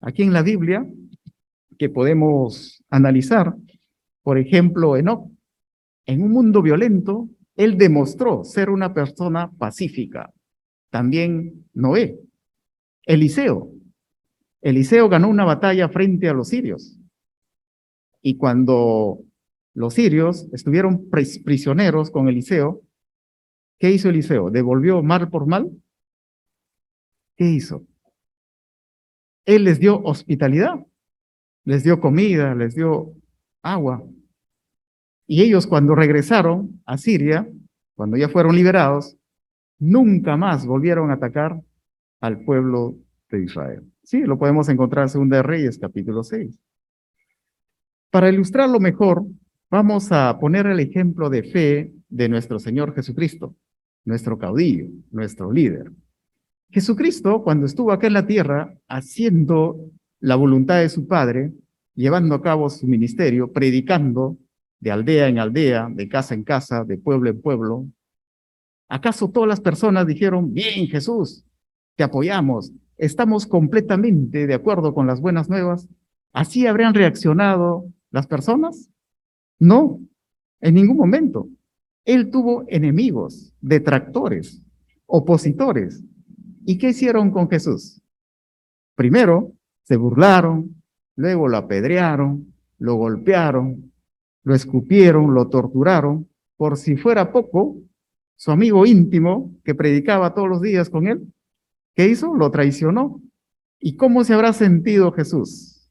aquí 0.00 0.22
en 0.22 0.32
la 0.32 0.42
Biblia 0.42 0.86
que 1.78 1.88
podemos 1.90 2.82
analizar. 2.90 3.54
Por 4.22 4.38
ejemplo, 4.38 4.96
Enoch 4.96 5.30
en 6.06 6.22
un 6.22 6.30
mundo 6.30 6.62
violento, 6.62 7.28
él 7.56 7.76
demostró 7.76 8.44
ser 8.44 8.70
una 8.70 8.94
persona 8.94 9.50
pacífica. 9.50 10.32
También 10.90 11.66
Noé, 11.74 12.20
Eliseo. 13.04 13.72
Eliseo 14.62 15.08
ganó 15.08 15.28
una 15.28 15.44
batalla 15.44 15.88
frente 15.88 16.28
a 16.28 16.32
los 16.32 16.48
sirios. 16.48 16.96
Y 18.22 18.36
cuando 18.36 19.20
los 19.76 19.92
sirios 19.92 20.48
estuvieron 20.54 21.10
prisioneros 21.10 22.10
con 22.10 22.28
Eliseo, 22.28 22.80
¿qué 23.78 23.90
hizo 23.90 24.08
Eliseo? 24.08 24.50
¿Devolvió 24.50 25.02
mal 25.02 25.28
por 25.28 25.46
mal? 25.46 25.70
¿Qué 27.36 27.44
hizo? 27.44 27.84
Él 29.44 29.64
les 29.64 29.78
dio 29.78 30.02
hospitalidad, 30.02 30.84
les 31.64 31.84
dio 31.84 32.00
comida, 32.00 32.54
les 32.54 32.74
dio 32.74 33.12
agua, 33.62 34.02
y 35.26 35.42
ellos 35.42 35.66
cuando 35.66 35.94
regresaron 35.94 36.80
a 36.86 36.96
Siria, 36.96 37.46
cuando 37.94 38.16
ya 38.16 38.30
fueron 38.30 38.56
liberados, 38.56 39.18
nunca 39.78 40.38
más 40.38 40.66
volvieron 40.66 41.10
a 41.10 41.14
atacar 41.14 41.60
al 42.20 42.44
pueblo 42.44 42.96
de 43.28 43.44
Israel. 43.44 43.82
Sí, 44.02 44.22
lo 44.22 44.38
podemos 44.38 44.70
encontrar 44.70 45.10
en 45.14 45.28
2 45.28 45.44
Reyes, 45.44 45.78
capítulo 45.78 46.22
6. 46.22 46.58
Para 48.10 48.30
ilustrarlo 48.30 48.80
mejor, 48.80 49.26
vamos 49.70 50.12
a 50.12 50.38
poner 50.38 50.66
el 50.66 50.80
ejemplo 50.80 51.30
de 51.30 51.42
fe 51.42 51.92
de 52.08 52.28
nuestro 52.28 52.58
Señor 52.58 52.94
Jesucristo, 52.94 53.54
nuestro 54.04 54.38
caudillo, 54.38 54.88
nuestro 55.10 55.52
líder. 55.52 55.92
Jesucristo, 56.70 57.42
cuando 57.42 57.66
estuvo 57.66 57.92
acá 57.92 58.06
en 58.06 58.12
la 58.12 58.26
tierra, 58.26 58.76
haciendo 58.88 59.90
la 60.20 60.36
voluntad 60.36 60.80
de 60.80 60.88
su 60.88 61.06
Padre, 61.06 61.52
llevando 61.94 62.34
a 62.34 62.42
cabo 62.42 62.68
su 62.70 62.86
ministerio, 62.86 63.52
predicando, 63.52 64.36
de 64.80 64.90
aldea 64.90 65.28
en 65.28 65.38
aldea, 65.38 65.88
de 65.90 66.08
casa 66.08 66.34
en 66.34 66.44
casa, 66.44 66.84
de 66.84 66.98
pueblo 66.98 67.30
en 67.30 67.40
pueblo. 67.40 67.86
¿Acaso 68.88 69.30
todas 69.30 69.48
las 69.48 69.60
personas 69.60 70.06
dijeron, 70.06 70.52
bien 70.52 70.86
Jesús, 70.86 71.44
te 71.96 72.04
apoyamos, 72.04 72.72
estamos 72.98 73.46
completamente 73.46 74.46
de 74.46 74.54
acuerdo 74.54 74.94
con 74.94 75.06
las 75.06 75.20
buenas 75.20 75.48
nuevas? 75.48 75.88
¿Así 76.32 76.66
habrían 76.66 76.94
reaccionado 76.94 77.86
las 78.10 78.26
personas? 78.26 78.90
No, 79.58 80.00
en 80.60 80.74
ningún 80.74 80.96
momento. 80.96 81.48
Él 82.04 82.30
tuvo 82.30 82.64
enemigos, 82.68 83.52
detractores, 83.60 84.62
opositores. 85.06 86.02
¿Y 86.64 86.78
qué 86.78 86.90
hicieron 86.90 87.30
con 87.30 87.48
Jesús? 87.48 88.00
Primero, 88.94 89.52
se 89.82 89.96
burlaron, 89.96 90.82
luego 91.16 91.48
lo 91.48 91.56
apedrearon, 91.56 92.52
lo 92.78 92.94
golpearon, 92.94 93.92
lo 94.42 94.54
escupieron, 94.54 95.34
lo 95.34 95.48
torturaron, 95.48 96.28
por 96.56 96.76
si 96.76 96.96
fuera 96.96 97.32
poco, 97.32 97.76
su 98.36 98.50
amigo 98.50 98.86
íntimo 98.86 99.54
que 99.64 99.74
predicaba 99.74 100.34
todos 100.34 100.48
los 100.48 100.60
días 100.60 100.90
con 100.90 101.06
él, 101.06 101.32
¿qué 101.94 102.08
hizo? 102.08 102.34
Lo 102.34 102.50
traicionó. 102.50 103.20
¿Y 103.78 103.96
cómo 103.96 104.24
se 104.24 104.34
habrá 104.34 104.52
sentido 104.52 105.12
Jesús? 105.12 105.90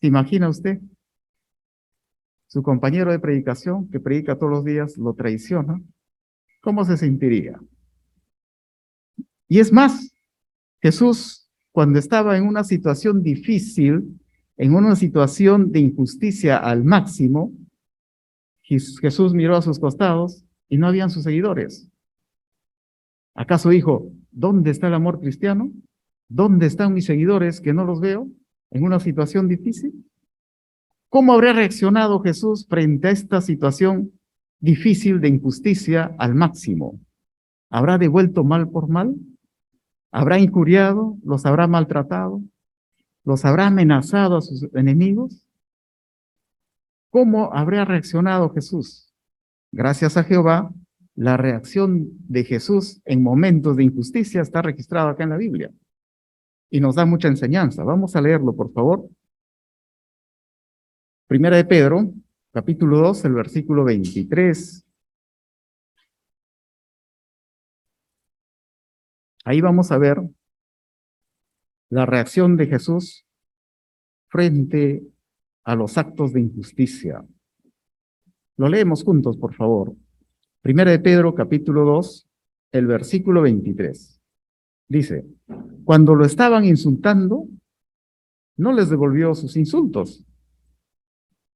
¿Se 0.00 0.06
imagina 0.06 0.48
usted? 0.48 0.80
Su 2.52 2.62
compañero 2.62 3.10
de 3.10 3.18
predicación 3.18 3.88
que 3.88 3.98
predica 3.98 4.36
todos 4.36 4.52
los 4.52 4.62
días 4.62 4.98
lo 4.98 5.14
traiciona. 5.14 5.80
¿Cómo 6.60 6.84
se 6.84 6.98
sentiría? 6.98 7.58
Y 9.48 9.58
es 9.58 9.72
más, 9.72 10.14
Jesús, 10.82 11.48
cuando 11.70 11.98
estaba 11.98 12.36
en 12.36 12.46
una 12.46 12.62
situación 12.62 13.22
difícil, 13.22 14.20
en 14.58 14.74
una 14.74 14.96
situación 14.96 15.72
de 15.72 15.80
injusticia 15.80 16.58
al 16.58 16.84
máximo, 16.84 17.54
Jesús 18.60 19.32
miró 19.32 19.56
a 19.56 19.62
sus 19.62 19.78
costados 19.78 20.44
y 20.68 20.76
no 20.76 20.88
habían 20.88 21.08
sus 21.08 21.22
seguidores. 21.22 21.88
¿Acaso 23.34 23.70
dijo, 23.70 24.12
¿dónde 24.30 24.72
está 24.72 24.88
el 24.88 24.94
amor 24.94 25.20
cristiano? 25.20 25.72
¿Dónde 26.28 26.66
están 26.66 26.92
mis 26.92 27.06
seguidores 27.06 27.62
que 27.62 27.72
no 27.72 27.86
los 27.86 28.02
veo 28.02 28.28
en 28.72 28.84
una 28.84 29.00
situación 29.00 29.48
difícil? 29.48 30.04
¿Cómo 31.12 31.34
habría 31.34 31.52
reaccionado 31.52 32.20
Jesús 32.20 32.66
frente 32.66 33.08
a 33.08 33.10
esta 33.10 33.42
situación 33.42 34.12
difícil 34.60 35.20
de 35.20 35.28
injusticia 35.28 36.16
al 36.16 36.34
máximo? 36.34 36.98
¿Habrá 37.68 37.98
devuelto 37.98 38.44
mal 38.44 38.70
por 38.70 38.88
mal? 38.88 39.14
¿Habrá 40.10 40.38
injuriado? 40.38 41.18
¿Los 41.22 41.44
habrá 41.44 41.66
maltratado? 41.66 42.40
¿Los 43.24 43.44
habrá 43.44 43.66
amenazado 43.66 44.38
a 44.38 44.40
sus 44.40 44.66
enemigos? 44.74 45.46
¿Cómo 47.10 47.52
habría 47.52 47.84
reaccionado 47.84 48.48
Jesús? 48.54 49.12
Gracias 49.70 50.16
a 50.16 50.24
Jehová, 50.24 50.72
la 51.14 51.36
reacción 51.36 52.08
de 52.26 52.44
Jesús 52.44 53.02
en 53.04 53.22
momentos 53.22 53.76
de 53.76 53.84
injusticia 53.84 54.40
está 54.40 54.62
registrada 54.62 55.10
acá 55.10 55.24
en 55.24 55.30
la 55.30 55.36
Biblia 55.36 55.70
y 56.70 56.80
nos 56.80 56.94
da 56.94 57.04
mucha 57.04 57.28
enseñanza. 57.28 57.84
Vamos 57.84 58.16
a 58.16 58.22
leerlo, 58.22 58.56
por 58.56 58.72
favor. 58.72 59.10
Primera 61.32 61.56
de 61.56 61.64
Pedro, 61.64 62.12
capítulo 62.52 62.98
2, 62.98 63.24
el 63.24 63.32
versículo 63.32 63.84
23. 63.84 64.84
Ahí 69.46 69.62
vamos 69.62 69.90
a 69.92 69.96
ver 69.96 70.20
la 71.88 72.04
reacción 72.04 72.58
de 72.58 72.66
Jesús 72.66 73.24
frente 74.28 75.04
a 75.64 75.74
los 75.74 75.96
actos 75.96 76.34
de 76.34 76.40
injusticia. 76.40 77.24
Lo 78.58 78.68
leemos 78.68 79.02
juntos, 79.02 79.38
por 79.38 79.54
favor. 79.54 79.94
Primera 80.60 80.90
de 80.90 80.98
Pedro, 80.98 81.34
capítulo 81.34 81.86
2, 81.86 82.28
el 82.72 82.86
versículo 82.86 83.40
23. 83.40 84.20
Dice, 84.86 85.24
cuando 85.86 86.14
lo 86.14 86.26
estaban 86.26 86.66
insultando, 86.66 87.48
no 88.58 88.74
les 88.74 88.90
devolvió 88.90 89.34
sus 89.34 89.56
insultos. 89.56 90.26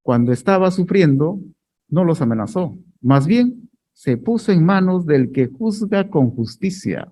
Cuando 0.07 0.31
estaba 0.31 0.71
sufriendo, 0.71 1.41
no 1.89 2.05
los 2.05 2.23
amenazó. 2.23 2.79
Más 3.01 3.27
bien, 3.27 3.69
se 3.93 4.17
puso 4.17 4.53
en 4.53 4.65
manos 4.65 5.05
del 5.05 5.33
que 5.33 5.49
juzga 5.49 6.09
con 6.09 6.31
justicia. 6.31 7.11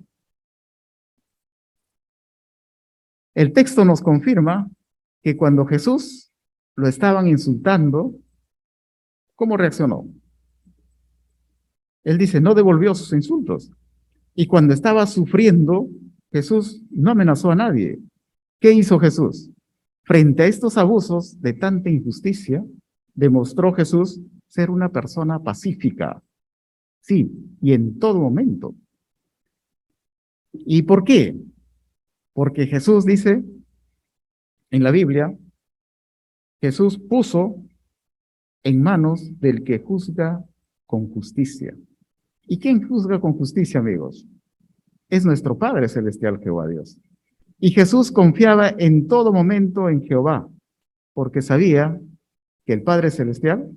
El 3.34 3.52
texto 3.52 3.84
nos 3.84 4.00
confirma 4.00 4.70
que 5.24 5.36
cuando 5.36 5.66
Jesús 5.66 6.30
lo 6.76 6.86
estaban 6.86 7.26
insultando, 7.26 8.14
¿Cómo 9.34 9.56
reaccionó? 9.56 10.06
Él 12.04 12.16
dice, 12.16 12.40
no 12.40 12.54
devolvió 12.54 12.94
sus 12.94 13.12
insultos. 13.12 13.72
Y 14.36 14.46
cuando 14.46 14.72
estaba 14.72 15.04
sufriendo, 15.08 15.88
Jesús 16.30 16.80
no 16.92 17.10
amenazó 17.10 17.50
a 17.50 17.56
nadie. 17.56 17.98
¿Qué 18.60 18.72
hizo 18.72 19.00
Jesús? 19.00 19.50
Frente 20.04 20.44
a 20.44 20.46
estos 20.46 20.76
abusos 20.76 21.40
de 21.40 21.54
tanta 21.54 21.90
injusticia, 21.90 22.64
demostró 23.14 23.72
Jesús 23.72 24.20
ser 24.48 24.70
una 24.70 24.90
persona 24.90 25.38
pacífica. 25.38 26.22
Sí, 27.00 27.30
y 27.60 27.72
en 27.72 27.98
todo 27.98 28.20
momento. 28.20 28.74
¿Y 30.52 30.82
por 30.82 31.04
qué? 31.04 31.36
Porque 32.32 32.66
Jesús 32.66 33.04
dice 33.04 33.44
en 34.70 34.82
la 34.82 34.90
Biblia, 34.90 35.36
Jesús 36.60 36.98
puso 36.98 37.56
en 38.62 38.82
manos 38.82 39.38
del 39.40 39.64
que 39.64 39.78
juzga 39.78 40.44
con 40.86 41.08
justicia. 41.10 41.76
¿Y 42.46 42.58
quién 42.58 42.86
juzga 42.88 43.20
con 43.20 43.34
justicia, 43.34 43.80
amigos? 43.80 44.26
Es 45.08 45.24
nuestro 45.24 45.56
Padre 45.58 45.88
Celestial, 45.88 46.38
Jehová 46.40 46.68
Dios. 46.68 46.98
Y 47.58 47.70
Jesús 47.70 48.10
confiaba 48.10 48.74
en 48.78 49.06
todo 49.06 49.32
momento 49.32 49.88
en 49.88 50.02
Jehová, 50.02 50.48
porque 51.12 51.42
sabía 51.42 52.00
que 52.64 52.72
el 52.72 52.82
Padre 52.82 53.10
Celestial 53.10 53.70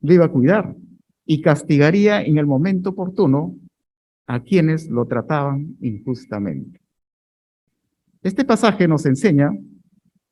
lo 0.00 0.12
iba 0.12 0.26
a 0.26 0.30
cuidar 0.30 0.76
y 1.24 1.40
castigaría 1.40 2.22
en 2.22 2.38
el 2.38 2.46
momento 2.46 2.90
oportuno 2.90 3.56
a 4.26 4.40
quienes 4.42 4.88
lo 4.88 5.06
trataban 5.06 5.76
injustamente. 5.80 6.80
Este 8.22 8.44
pasaje 8.44 8.88
nos 8.88 9.06
enseña 9.06 9.50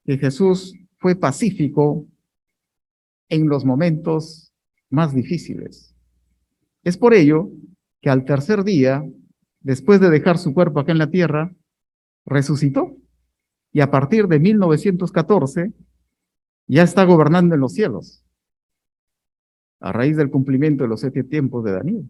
que 0.05 0.19
Jesús 0.19 0.75
fue 0.99 1.15
pacífico 1.15 2.07
en 3.29 3.49
los 3.49 3.65
momentos 3.65 4.53
más 4.91 5.15
difíciles. 5.15 5.95
Es 6.85 6.97
por 6.97 7.15
ello 7.15 7.51
que 8.01 8.11
al 8.11 8.25
tercer 8.25 8.65
día, 8.65 9.05
después 9.61 10.01
de 10.01 10.11
dejar 10.11 10.39
su 10.39 10.53
cuerpo 10.53 10.81
acá 10.81 10.93
en 10.93 10.99
la 10.99 11.11
tierra, 11.11 11.55
resucitó 12.27 12.97
y 13.73 13.81
a 13.81 13.91
partir 13.91 14.27
de 14.27 14.39
1914 14.39 15.73
ya 16.75 16.85
está 16.85 17.05
gobernando 17.05 17.55
en 17.55 17.61
los 17.61 17.75
cielos, 17.75 18.25
a 19.81 19.93
raíz 19.93 20.17
del 20.17 20.31
cumplimiento 20.31 20.85
de 20.85 20.89
los 20.89 21.01
siete 21.01 21.23
tiempos 21.23 21.65
de 21.65 21.73
Daniel. 21.73 22.09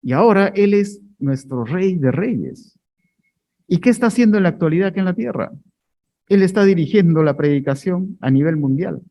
Y 0.00 0.12
ahora 0.12 0.48
Él 0.48 0.74
es 0.74 1.00
nuestro 1.18 1.64
rey 1.64 1.96
de 1.96 2.12
reyes. 2.12 2.78
¿Y 3.66 3.78
qué 3.78 3.90
está 3.90 4.06
haciendo 4.06 4.36
en 4.36 4.44
la 4.44 4.50
actualidad 4.50 4.88
aquí 4.88 5.00
en 5.00 5.06
la 5.06 5.14
tierra? 5.14 5.50
Él 6.28 6.42
está 6.42 6.64
dirigiendo 6.64 7.24
la 7.24 7.36
predicación 7.36 8.16
a 8.20 8.30
nivel 8.30 8.56
mundial. 8.56 9.02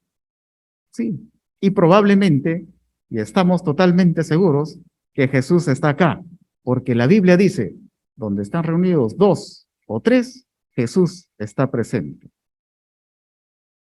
Sí, 0.92 1.30
y 1.60 1.72
probablemente, 1.72 2.66
y 3.10 3.20
estamos 3.20 3.64
totalmente 3.66 4.24
seguros, 4.24 4.80
que 5.14 5.28
Jesús 5.28 5.68
está 5.68 5.90
acá, 5.90 6.24
porque 6.64 6.96
la 6.96 7.08
Biblia 7.08 7.36
dice, 7.36 7.76
donde 8.16 8.44
están 8.44 8.64
reunidos 8.64 9.18
dos 9.18 9.68
o 9.88 10.00
tres, 10.00 10.48
Jesús 10.72 11.28
está 11.38 11.70
presente. 11.70 12.30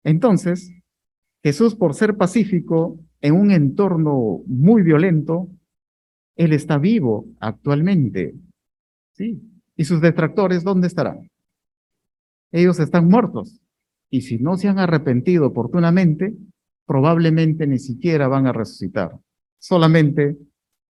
Entonces, 0.05 0.71
Jesús, 1.43 1.75
por 1.75 1.95
ser 1.95 2.15
pacífico 2.15 2.99
en 3.21 3.33
un 3.33 3.51
entorno 3.51 4.43
muy 4.45 4.83
violento, 4.83 5.49
Él 6.35 6.53
está 6.53 6.77
vivo 6.77 7.25
actualmente. 7.39 8.35
¿Sí? 9.13 9.41
¿Y 9.75 9.83
sus 9.83 10.01
detractores 10.01 10.63
dónde 10.63 10.87
estarán? 10.87 11.29
Ellos 12.51 12.79
están 12.79 13.09
muertos. 13.09 13.59
Y 14.11 14.21
si 14.21 14.37
no 14.37 14.57
se 14.57 14.67
han 14.67 14.77
arrepentido 14.77 15.47
oportunamente, 15.47 16.35
probablemente 16.85 17.65
ni 17.65 17.79
siquiera 17.79 18.27
van 18.27 18.45
a 18.45 18.53
resucitar. 18.53 19.17
Solamente 19.57 20.37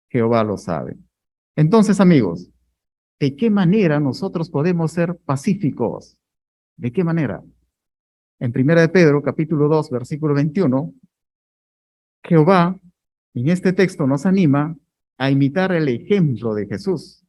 Jehová 0.09 0.43
lo 0.43 0.57
sabe. 0.57 0.97
Entonces, 1.55 2.01
amigos, 2.01 2.51
¿de 3.19 3.35
qué 3.37 3.49
manera 3.49 4.01
nosotros 4.01 4.49
podemos 4.49 4.91
ser 4.91 5.17
pacíficos? 5.25 6.17
¿De 6.75 6.91
qué 6.91 7.05
manera? 7.05 7.41
En 8.39 8.51
Primera 8.51 8.81
de 8.81 8.89
Pedro, 8.89 9.21
capítulo 9.21 9.69
2, 9.69 9.89
versículo 9.91 10.33
21, 10.33 10.93
Jehová 12.23 12.77
en 13.33 13.49
este 13.49 13.71
texto 13.71 14.05
nos 14.07 14.25
anima 14.25 14.75
a 15.17 15.31
imitar 15.31 15.71
el 15.71 15.87
ejemplo 15.87 16.53
de 16.53 16.67
Jesús 16.67 17.23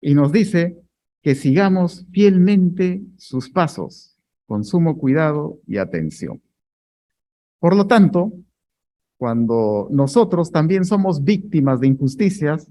y 0.00 0.14
nos 0.14 0.32
dice 0.32 0.78
que 1.22 1.34
sigamos 1.34 2.06
fielmente 2.10 3.02
sus 3.18 3.50
pasos 3.50 4.16
con 4.46 4.64
sumo 4.64 4.96
cuidado 4.96 5.58
y 5.66 5.76
atención. 5.76 6.40
Por 7.58 7.76
lo 7.76 7.86
tanto, 7.86 8.32
cuando 9.18 9.88
nosotros 9.90 10.50
también 10.50 10.86
somos 10.86 11.22
víctimas 11.22 11.80
de 11.80 11.88
injusticias, 11.88 12.66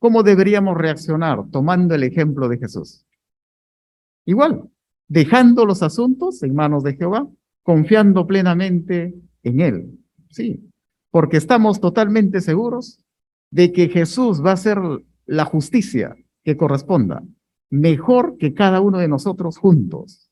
¿cómo 0.00 0.24
deberíamos 0.24 0.76
reaccionar 0.76 1.48
tomando 1.52 1.94
el 1.94 2.02
ejemplo 2.02 2.48
de 2.48 2.58
Jesús? 2.58 3.06
Igual, 4.24 4.68
dejando 5.10 5.66
los 5.66 5.82
asuntos 5.82 6.40
en 6.44 6.54
manos 6.54 6.84
de 6.84 6.94
Jehová, 6.94 7.28
confiando 7.64 8.28
plenamente 8.28 9.12
en 9.42 9.60
Él. 9.60 9.98
Sí, 10.30 10.70
porque 11.10 11.36
estamos 11.36 11.80
totalmente 11.80 12.40
seguros 12.40 13.04
de 13.50 13.72
que 13.72 13.88
Jesús 13.88 14.42
va 14.42 14.50
a 14.50 14.54
hacer 14.54 14.78
la 15.26 15.44
justicia 15.44 16.16
que 16.44 16.56
corresponda, 16.56 17.24
mejor 17.70 18.36
que 18.38 18.54
cada 18.54 18.80
uno 18.80 18.98
de 18.98 19.08
nosotros 19.08 19.58
juntos. 19.58 20.30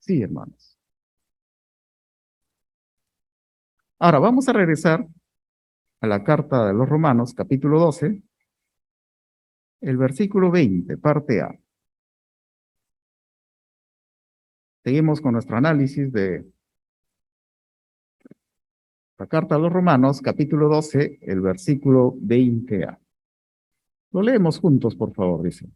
Sí, 0.00 0.20
hermanos. 0.20 0.76
Ahora 4.00 4.18
vamos 4.18 4.48
a 4.48 4.52
regresar 4.52 5.06
a 6.00 6.06
la 6.08 6.24
carta 6.24 6.66
de 6.66 6.74
los 6.74 6.88
Romanos, 6.88 7.32
capítulo 7.32 7.78
12, 7.78 8.22
el 9.82 9.96
versículo 9.96 10.50
20, 10.50 10.98
parte 10.98 11.40
A. 11.40 11.56
Seguimos 14.84 15.22
con 15.22 15.32
nuestro 15.32 15.56
análisis 15.56 16.12
de 16.12 16.44
la 19.18 19.26
carta 19.26 19.54
a 19.54 19.58
los 19.58 19.72
Romanos, 19.72 20.20
capítulo 20.20 20.68
12, 20.68 21.20
el 21.22 21.40
versículo 21.40 22.14
20a. 22.20 22.98
Lo 24.12 24.20
leemos 24.20 24.58
juntos, 24.58 24.94
por 24.94 25.14
favor, 25.14 25.42
dice. 25.42 25.70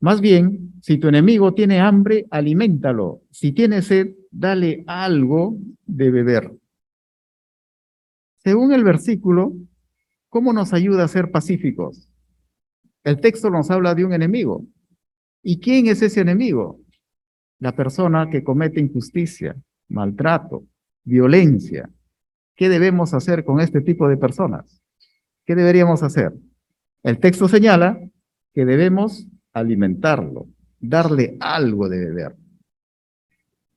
Más 0.00 0.20
bien, 0.20 0.74
si 0.82 0.98
tu 0.98 1.08
enemigo 1.08 1.54
tiene 1.54 1.80
hambre, 1.80 2.26
aliméntalo. 2.30 3.22
Si 3.30 3.52
tiene 3.52 3.80
sed, 3.80 4.14
dale 4.30 4.84
algo 4.86 5.56
de 5.86 6.10
beber. 6.10 6.52
Según 8.44 8.74
el 8.74 8.84
versículo, 8.84 9.54
¿cómo 10.28 10.52
nos 10.52 10.74
ayuda 10.74 11.04
a 11.04 11.08
ser 11.08 11.30
pacíficos? 11.30 12.10
El 13.04 13.22
texto 13.22 13.48
nos 13.48 13.70
habla 13.70 13.94
de 13.94 14.04
un 14.04 14.12
enemigo. 14.12 14.66
¿Y 15.42 15.60
quién 15.60 15.86
es 15.86 16.02
ese 16.02 16.20
enemigo? 16.20 16.81
La 17.62 17.76
persona 17.76 18.28
que 18.28 18.42
comete 18.42 18.80
injusticia, 18.80 19.54
maltrato, 19.88 20.64
violencia. 21.04 21.88
¿Qué 22.56 22.68
debemos 22.68 23.14
hacer 23.14 23.44
con 23.44 23.60
este 23.60 23.80
tipo 23.80 24.08
de 24.08 24.16
personas? 24.16 24.82
¿Qué 25.46 25.54
deberíamos 25.54 26.02
hacer? 26.02 26.32
El 27.04 27.20
texto 27.20 27.46
señala 27.46 28.00
que 28.52 28.64
debemos 28.64 29.28
alimentarlo, 29.52 30.48
darle 30.80 31.36
algo 31.38 31.88
de 31.88 32.04
beber. 32.04 32.36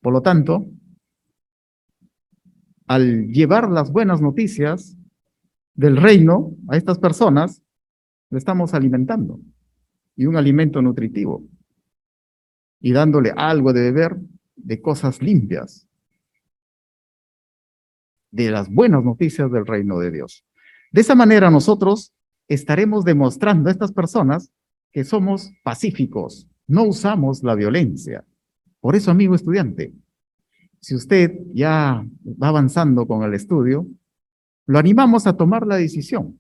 Por 0.02 0.14
lo 0.14 0.22
tanto, 0.24 0.66
al 2.88 3.28
llevar 3.28 3.70
las 3.70 3.92
buenas 3.92 4.20
noticias 4.20 4.98
del 5.76 5.98
reino 5.98 6.56
a 6.70 6.76
estas 6.76 6.98
personas, 6.98 7.62
le 8.32 8.40
estamos 8.40 8.74
alimentando 8.74 9.40
y 10.16 10.26
un 10.26 10.38
alimento 10.38 10.82
nutritivo 10.82 11.44
y 12.86 12.92
dándole 12.92 13.34
algo 13.36 13.74
de 13.74 13.82
beber 13.82 14.16
de 14.56 14.80
cosas 14.80 15.20
limpias, 15.20 15.88
de 18.30 18.52
las 18.52 18.70
buenas 18.70 19.04
noticias 19.04 19.52
del 19.52 19.66
reino 19.66 19.98
de 19.98 20.12
Dios. 20.12 20.46
De 20.92 21.02
esa 21.02 21.16
manera 21.16 21.50
nosotros 21.50 22.14
estaremos 22.48 23.04
demostrando 23.04 23.70
a 23.70 23.72
estas 23.72 23.92
personas 23.92 24.52
que 24.92 25.04
somos 25.04 25.52
pacíficos, 25.64 26.48
no 26.68 26.84
usamos 26.84 27.42
la 27.42 27.56
violencia. 27.56 28.24
Por 28.82 28.96
eso, 28.96 29.10
amigo 29.10 29.34
estudiante, 29.34 29.92
si 30.80 30.94
usted 30.94 31.40
ya 31.56 32.06
va 32.40 32.50
avanzando 32.50 33.08
con 33.08 33.24
el 33.24 33.34
estudio, 33.34 33.88
lo 34.68 34.78
animamos 34.78 35.26
a 35.26 35.36
tomar 35.36 35.66
la 35.66 35.78
decisión 35.78 36.40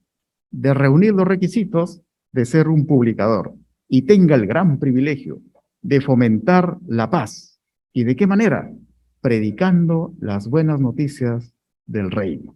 de 0.51 0.75
reunir 0.75 1.15
los 1.15 1.27
requisitos 1.27 2.03
de 2.31 2.45
ser 2.45 2.67
un 2.67 2.86
publicador 2.86 3.55
y 3.88 4.03
tenga 4.03 4.36
el 4.36 4.45
gran 4.45 4.77
privilegio 4.77 5.41
de 5.85 6.01
fomentar 6.01 6.77
la 6.87 7.11
paz. 7.11 7.59
¿Y 7.93 8.05
de 8.05 8.15
qué 8.15 8.25
manera? 8.25 8.73
Predicando 9.21 10.15
las 10.19 10.47
buenas 10.47 10.79
noticias 10.79 11.53
del 11.85 12.09
reino. 12.09 12.55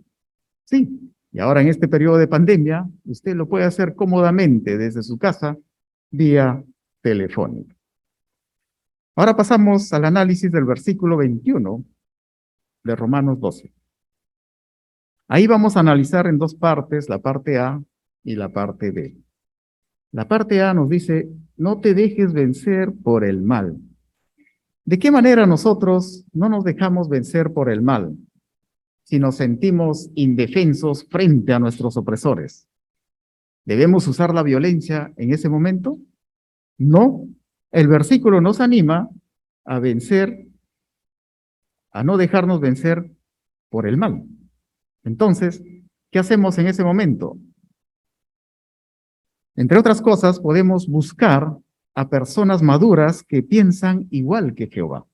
Sí, 0.66 1.14
y 1.32 1.40
ahora 1.40 1.62
en 1.62 1.68
este 1.68 1.88
periodo 1.88 2.18
de 2.18 2.28
pandemia, 2.28 2.90
usted 3.06 3.36
lo 3.36 3.48
puede 3.48 3.66
hacer 3.66 3.94
cómodamente 3.94 4.80
desde 4.80 5.04
su 5.04 5.20
casa 5.20 5.58
vía 6.10 6.64
telefónica. 7.02 7.76
Ahora 9.16 9.36
pasamos 9.36 9.94
al 9.94 10.06
análisis 10.06 10.52
del 10.52 10.66
versículo 10.66 11.18
21 11.18 11.86
de 12.84 12.96
Romanos 12.96 13.40
12. 13.40 13.72
Ahí 15.28 15.46
vamos 15.46 15.78
a 15.78 15.82
analizar 15.82 16.26
en 16.26 16.40
dos 16.40 16.56
partes, 16.56 17.08
la 17.10 17.20
parte 17.20 17.60
A 17.60 17.80
y 18.24 18.36
la 18.36 18.50
parte 18.50 18.90
B. 18.90 19.16
La 20.12 20.28
parte 20.28 20.62
A 20.62 20.74
nos 20.74 20.90
dice, 20.90 21.30
no 21.56 21.80
te 21.80 21.94
dejes 21.94 22.34
vencer 22.34 22.94
por 23.04 23.24
el 23.24 23.42
mal. 23.42 23.78
¿De 24.86 24.98
qué 24.98 25.12
manera 25.12 25.46
nosotros 25.46 26.26
no 26.34 26.50
nos 26.50 26.64
dejamos 26.64 27.10
vencer 27.10 27.54
por 27.54 27.70
el 27.70 27.82
mal 27.82 28.18
si 29.04 29.20
nos 29.20 29.36
sentimos 29.36 30.10
indefensos 30.16 31.08
frente 31.10 31.54
a 31.54 31.60
nuestros 31.60 31.96
opresores? 31.96 32.68
¿Debemos 33.66 34.08
usar 34.08 34.34
la 34.34 34.42
violencia 34.42 35.14
en 35.18 35.32
ese 35.32 35.48
momento? 35.48 36.00
No, 36.80 37.28
el 37.72 37.88
versículo 37.88 38.42
nos 38.42 38.62
anima 38.62 39.10
a 39.64 39.80
vencer, 39.80 40.48
a 41.92 42.04
no 42.04 42.18
dejarnos 42.18 42.60
vencer 42.62 43.12
por 43.70 43.88
el 43.88 43.98
mal. 43.98 44.26
Entonces, 45.04 45.64
¿qué 46.10 46.18
hacemos 46.18 46.58
en 46.58 46.68
ese 46.68 46.84
momento? 46.84 47.38
Entre 49.60 49.78
otras 49.78 50.02
cosas, 50.02 50.40
podemos 50.40 50.88
buscar 50.88 51.54
a 51.94 52.08
personas 52.08 52.62
maduras 52.62 53.24
que 53.24 53.44
piensan 53.44 54.08
igual 54.10 54.56
que 54.56 54.68
Jehová. 54.68 55.06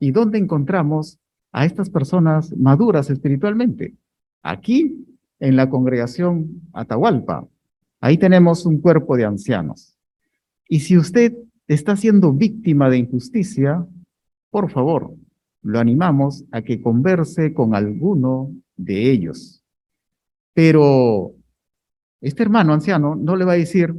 ¿Y 0.00 0.10
dónde 0.10 0.38
encontramos 0.38 1.20
a 1.52 1.64
estas 1.64 1.88
personas 1.88 2.52
maduras 2.56 3.08
espiritualmente? 3.08 3.94
Aquí, 4.42 5.06
en 5.38 5.54
la 5.54 5.70
congregación 5.70 6.60
Atahualpa. 6.72 7.46
Ahí 8.00 8.18
tenemos 8.18 8.66
un 8.66 8.80
cuerpo 8.80 9.16
de 9.16 9.26
ancianos. 9.26 9.96
Y 10.68 10.80
si 10.80 10.98
usted 10.98 11.36
está 11.68 11.94
siendo 11.94 12.32
víctima 12.32 12.90
de 12.90 12.98
injusticia, 12.98 13.86
por 14.50 14.72
favor, 14.72 15.14
lo 15.62 15.78
animamos 15.78 16.44
a 16.50 16.62
que 16.62 16.82
converse 16.82 17.54
con 17.54 17.76
alguno 17.76 18.50
de 18.76 19.08
ellos. 19.08 19.62
Pero 20.52 21.37
este 22.20 22.42
hermano 22.42 22.72
anciano 22.72 23.14
no 23.14 23.36
le 23.36 23.44
va 23.44 23.52
a 23.52 23.56
decir 23.56 23.94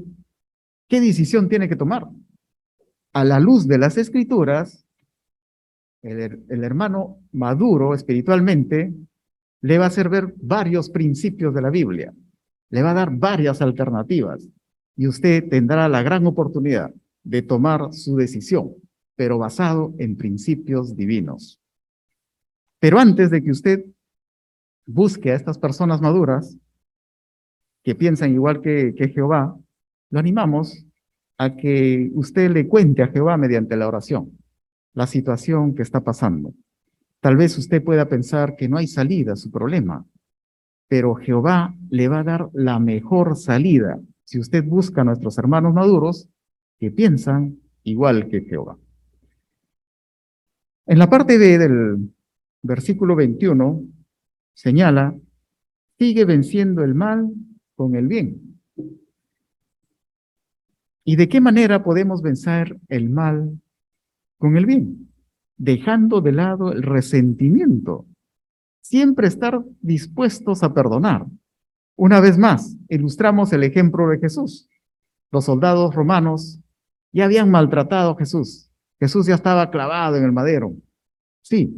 qué 0.87 0.99
decisión 0.99 1.47
tiene 1.47 1.69
que 1.69 1.75
tomar. 1.75 2.07
A 3.13 3.23
la 3.23 3.39
luz 3.39 3.67
de 3.67 3.77
las 3.77 3.97
escrituras, 3.97 4.85
el, 6.01 6.63
hermano 6.63 7.19
maduro 7.31 7.93
espiritualmente 7.93 8.93
le 9.61 9.77
va 9.77 9.85
a 9.85 9.87
hacer 9.87 10.09
ver 10.09 10.33
varios 10.37 10.89
principios 10.89 11.53
de 11.53 11.61
la 11.61 11.69
Biblia, 11.69 12.13
le 12.69 12.81
va 12.81 12.91
a 12.91 12.95
dar 12.95 13.11
varias 13.11 13.61
alternativas 13.61 14.47
y 14.95 15.07
usted 15.07 15.49
tendrá 15.49 15.89
la 15.89 16.01
gran 16.01 16.25
oportunidad 16.27 16.93
de 17.23 17.41
tomar 17.41 17.93
su 17.93 18.15
decisión, 18.15 18.73
pero 19.15 19.37
basado 19.37 19.93
en 19.97 20.15
principios 20.15 20.95
divinos. 20.95 21.59
Pero 22.79 22.99
antes 22.99 23.29
de 23.29 23.43
que 23.43 23.51
usted 23.51 23.85
busque 24.85 25.31
a 25.31 25.35
estas 25.35 25.57
personas 25.57 26.01
maduras 26.01 26.57
que 27.83 27.95
piensan 27.95 28.33
igual 28.33 28.61
que, 28.61 28.93
que 28.95 29.09
Jehová, 29.09 29.57
lo 30.09 30.19
animamos 30.19 30.85
a 31.37 31.55
que 31.55 32.11
usted 32.13 32.51
le 32.51 32.67
cuente 32.67 33.03
a 33.03 33.07
Jehová 33.07 33.37
mediante 33.37 33.77
la 33.77 33.87
oración 33.87 34.39
la 34.93 35.07
situación 35.07 35.75
que 35.75 35.81
está 35.81 36.01
pasando. 36.01 36.53
Tal 37.21 37.37
vez 37.37 37.57
usted 37.57 37.83
pueda 37.83 38.07
pensar 38.07 38.55
que 38.55 38.67
no 38.67 38.77
hay 38.77 38.87
salida 38.87 39.33
a 39.33 39.37
su 39.37 39.51
problema, 39.51 40.05
pero 40.87 41.15
Jehová 41.15 41.73
le 41.89 42.07
va 42.07 42.19
a 42.19 42.23
dar 42.23 42.49
la 42.53 42.79
mejor 42.79 43.37
salida 43.37 43.99
si 44.23 44.39
usted 44.39 44.63
busca 44.63 45.01
a 45.01 45.05
nuestros 45.05 45.37
hermanos 45.37 45.73
maduros 45.73 46.27
que 46.79 46.91
piensan 46.91 47.59
igual 47.83 48.27
que 48.27 48.41
Jehová. 48.41 48.77
En 50.85 50.99
la 50.99 51.09
parte 51.09 51.37
B 51.37 51.57
del 51.57 52.13
versículo 52.61 53.15
21 53.15 53.83
señala, 54.53 55.15
sigue 55.97 56.25
venciendo 56.25 56.83
el 56.83 56.95
mal 56.95 57.31
con 57.79 57.95
el 57.95 58.07
bien. 58.07 58.59
¿Y 61.05 61.15
de 61.15 61.29
qué 61.29 61.39
manera 61.39 61.81
podemos 61.81 62.21
vencer 62.21 62.77
el 62.89 63.09
mal 63.09 63.57
con 64.37 64.57
el 64.57 64.65
bien? 64.65 65.13
Dejando 65.55 66.19
de 66.19 66.33
lado 66.33 66.73
el 66.73 66.83
resentimiento. 66.83 68.05
Siempre 68.81 69.29
estar 69.29 69.63
dispuestos 69.79 70.61
a 70.61 70.73
perdonar. 70.73 71.25
Una 71.95 72.19
vez 72.19 72.37
más, 72.37 72.75
ilustramos 72.89 73.53
el 73.53 73.63
ejemplo 73.63 74.09
de 74.09 74.19
Jesús. 74.19 74.67
Los 75.31 75.45
soldados 75.45 75.95
romanos 75.95 76.59
ya 77.13 77.23
habían 77.23 77.49
maltratado 77.49 78.11
a 78.11 78.17
Jesús. 78.17 78.69
Jesús 78.99 79.25
ya 79.25 79.35
estaba 79.35 79.71
clavado 79.71 80.17
en 80.17 80.25
el 80.25 80.33
madero. 80.33 80.73
Sí, 81.43 81.73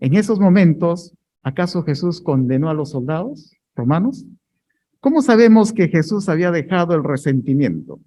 en 0.00 0.16
esos 0.16 0.38
momentos, 0.38 1.14
¿acaso 1.42 1.82
Jesús 1.82 2.20
condenó 2.20 2.68
a 2.68 2.74
los 2.74 2.90
soldados 2.90 3.56
romanos? 3.74 4.26
¿Cómo 5.06 5.22
sabemos 5.22 5.72
que 5.72 5.86
Jesús 5.86 6.28
había 6.28 6.50
dejado 6.50 6.92
el 6.96 7.04
resentimiento? 7.04 8.00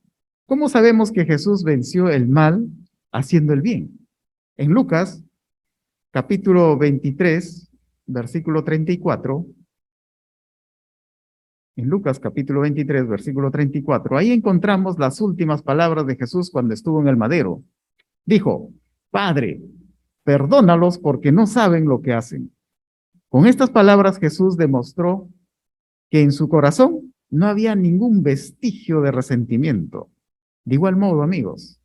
¿Cómo 0.46 0.68
sabemos 0.68 1.14
que 1.14 1.24
Jesús 1.24 1.64
venció 1.64 2.10
el 2.10 2.28
mal 2.28 2.68
haciendo 3.14 3.54
el 3.54 3.62
bien? 3.62 4.06
En 4.58 4.72
Lucas, 4.72 5.24
capítulo 6.12 6.78
23, 6.78 7.72
versículo 8.06 8.66
34, 8.66 9.46
en 11.78 11.88
Lucas 11.88 12.20
capítulo 12.20 12.60
23, 12.60 13.08
versículo 13.08 13.50
34, 13.50 14.18
ahí 14.18 14.34
encontramos 14.34 15.00
las 15.00 15.22
últimas 15.22 15.64
palabras 15.64 16.06
de 16.06 16.18
Jesús 16.18 16.52
cuando 16.52 16.74
estuvo 16.74 17.00
en 17.00 17.08
el 17.08 17.16
madero. 17.16 17.64
Dijo, 18.26 18.74
Padre, 19.10 19.62
perdónalos 20.26 20.98
porque 20.98 21.32
no 21.32 21.48
saben 21.48 21.86
lo 21.86 22.02
que 22.02 22.12
hacen. 22.12 22.54
Con 23.30 23.48
estas 23.48 23.70
palabras 23.70 24.20
Jesús 24.20 24.58
demostró 24.58 25.30
que 26.10 26.22
en 26.22 26.32
su 26.32 26.50
corazón 26.50 27.14
no 27.30 27.48
había 27.48 27.76
ningún 27.76 28.24
vestigio 28.24 29.02
de 29.02 29.12
resentimiento. 29.12 30.10
De 30.66 30.76
igual 30.76 30.96
modo, 30.96 31.22
amigos, 31.22 31.80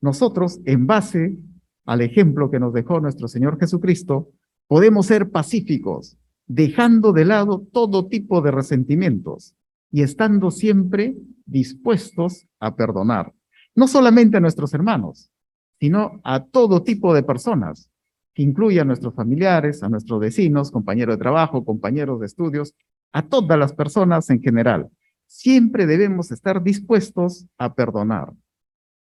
nosotros, 0.00 0.60
en 0.64 0.86
base 0.86 1.38
al 1.84 2.00
ejemplo 2.00 2.50
que 2.50 2.60
nos 2.60 2.72
dejó 2.72 3.00
nuestro 3.00 3.28
Señor 3.28 3.58
Jesucristo, 3.58 4.30
podemos 4.66 5.06
ser 5.06 5.30
pacíficos, 5.30 6.16
dejando 6.46 7.12
de 7.12 7.24
lado 7.24 7.66
todo 7.72 8.06
tipo 8.06 8.40
de 8.40 8.50
resentimientos 8.50 9.54
y 9.90 10.02
estando 10.02 10.50
siempre 10.50 11.16
dispuestos 11.46 12.46
a 12.60 12.76
perdonar, 12.76 13.32
no 13.74 13.88
solamente 13.88 14.36
a 14.36 14.40
nuestros 14.40 14.72
hermanos, 14.74 15.30
sino 15.78 16.20
a 16.24 16.44
todo 16.44 16.82
tipo 16.82 17.14
de 17.14 17.22
personas, 17.22 17.90
que 18.34 18.42
incluye 18.42 18.80
a 18.80 18.84
nuestros 18.84 19.14
familiares, 19.14 19.82
a 19.82 19.88
nuestros 19.88 20.20
vecinos, 20.20 20.70
compañeros 20.70 21.16
de 21.16 21.22
trabajo, 21.22 21.64
compañeros 21.64 22.20
de 22.20 22.26
estudios, 22.26 22.74
a 23.12 23.22
todas 23.28 23.58
las 23.58 23.72
personas 23.72 24.30
en 24.30 24.40
general. 24.40 24.88
Siempre 25.26 25.86
debemos 25.86 26.30
estar 26.30 26.62
dispuestos 26.62 27.46
a 27.58 27.74
perdonar. 27.74 28.32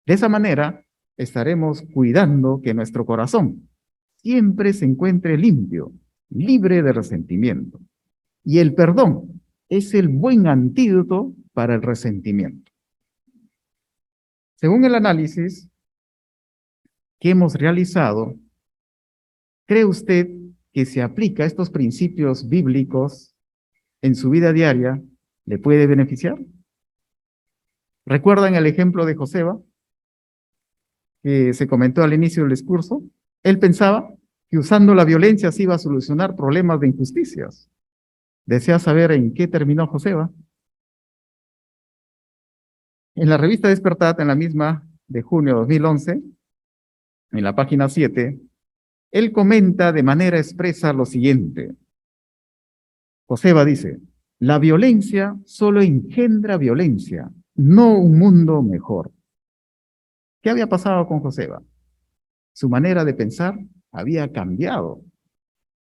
De 0.06 0.14
esa 0.14 0.30
manera, 0.30 0.86
estaremos 1.18 1.84
cuidando 1.94 2.62
que 2.64 2.74
nuestro 2.74 3.06
corazón 3.06 3.70
siempre 4.18 4.74
se 4.74 4.86
encuentre 4.86 5.38
limpio, 5.38 5.94
libre 6.30 6.82
de 6.82 6.94
resentimiento. 6.94 7.80
Y 8.44 8.60
el 8.60 8.74
perdón 8.74 9.42
es 9.70 9.94
el 9.94 10.08
buen 10.08 10.48
antídoto 10.48 11.34
para 11.54 11.76
el 11.76 11.82
resentimiento. 11.82 12.72
Según 14.56 14.86
el 14.86 14.96
análisis 14.96 15.70
que 17.20 17.32
hemos 17.32 17.56
realizado, 17.56 18.36
¿cree 19.66 19.86
usted 19.86 20.30
que 20.72 20.86
se 20.86 21.02
aplica 21.02 21.46
estos 21.46 21.70
principios 21.70 22.50
bíblicos 22.50 23.35
en 24.02 24.16
su 24.16 24.30
vida 24.30 24.54
diaria 24.54 25.02
le 25.46 25.58
puede 25.58 25.88
beneficiar? 25.88 26.38
¿Recuerdan 28.06 28.56
el 28.56 28.68
ejemplo 28.68 29.06
de 29.06 29.16
Joseba 29.16 29.60
que 31.24 31.54
se 31.54 31.68
comentó 31.68 32.04
al 32.04 32.14
inicio 32.14 32.44
del 32.44 32.52
discurso? 32.52 33.04
Él 33.44 33.60
pensaba 33.60 34.14
que 34.50 34.58
usando 34.58 34.94
la 34.94 35.06
violencia 35.06 35.52
se 35.52 35.64
iba 35.64 35.76
a 35.76 35.80
solucionar 35.80 36.36
problemas 36.36 36.80
de 36.80 36.88
injusticias. 36.88 37.70
¿Desea 38.46 38.78
saber 38.78 39.12
en 39.12 39.34
qué 39.34 39.48
terminó 39.48 39.88
Joseba? 39.88 40.32
En 43.16 43.30
la 43.30 43.38
revista 43.38 43.70
Despertad, 43.70 44.20
en 44.20 44.28
la 44.28 44.36
misma 44.36 44.88
de 45.08 45.22
junio 45.22 45.54
de 45.54 45.60
2011, 45.62 46.22
en 47.32 47.44
la 47.44 47.56
página 47.56 47.90
7, 47.90 48.40
él 49.12 49.32
comenta 49.32 49.92
de 49.92 50.04
manera 50.04 50.38
expresa 50.38 50.94
lo 50.94 51.06
siguiente. 51.06 51.76
Joseba 53.28 53.66
dice, 53.66 54.00
la 54.40 54.60
violencia 54.60 55.38
solo 55.46 55.82
engendra 55.82 56.58
violencia, 56.58 57.32
no 57.56 57.98
un 57.98 58.20
mundo 58.20 58.62
mejor. 58.62 59.12
¿Qué 60.42 60.50
había 60.50 60.68
pasado 60.68 61.08
con 61.08 61.22
Joseba? 61.22 61.64
Su 62.54 62.70
manera 62.70 63.04
de 63.04 63.14
pensar 63.14 63.58
había 63.92 64.32
cambiado. 64.32 65.02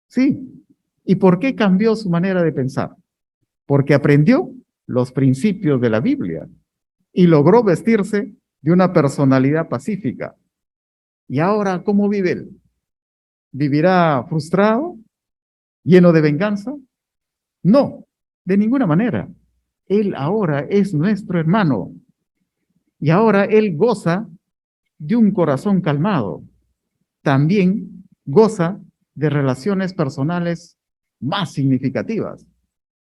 Sí. 0.08 0.64
¿Y 1.04 1.16
por 1.16 1.40
qué 1.40 1.56
cambió 1.56 1.96
su 1.96 2.10
manera 2.10 2.42
de 2.44 2.54
pensar? 2.54 2.96
Porque 3.66 3.94
aprendió 3.94 4.54
los 4.86 5.12
principios 5.12 5.82
de 5.82 5.90
la 5.90 6.00
Biblia 6.00 6.48
y 7.12 7.28
logró 7.28 7.64
vestirse 7.64 8.34
de 8.62 8.72
una 8.72 8.94
personalidad 8.94 9.68
pacífica. 9.68 10.36
¿Y 11.28 11.40
ahora 11.40 11.84
cómo 11.84 12.08
vive 12.08 12.32
él? 12.32 12.62
¿Vivirá 13.52 14.24
frustrado? 14.30 14.98
¿Lleno 15.84 16.14
de 16.14 16.22
venganza? 16.22 16.74
No, 17.64 18.06
de 18.46 18.58
ninguna 18.58 18.86
manera. 18.86 19.30
Él 19.88 20.14
ahora 20.16 20.60
es 20.70 20.94
nuestro 20.94 21.40
hermano. 21.40 21.94
Y 23.00 23.10
ahora 23.10 23.46
Él 23.46 23.76
goza 23.76 24.30
de 24.98 25.16
un 25.16 25.32
corazón 25.32 25.82
calmado. 25.82 26.44
También 27.22 28.06
goza 28.26 28.80
de 29.16 29.30
relaciones 29.30 29.94
personales 29.94 30.78
más 31.20 31.54
significativas. 31.54 32.48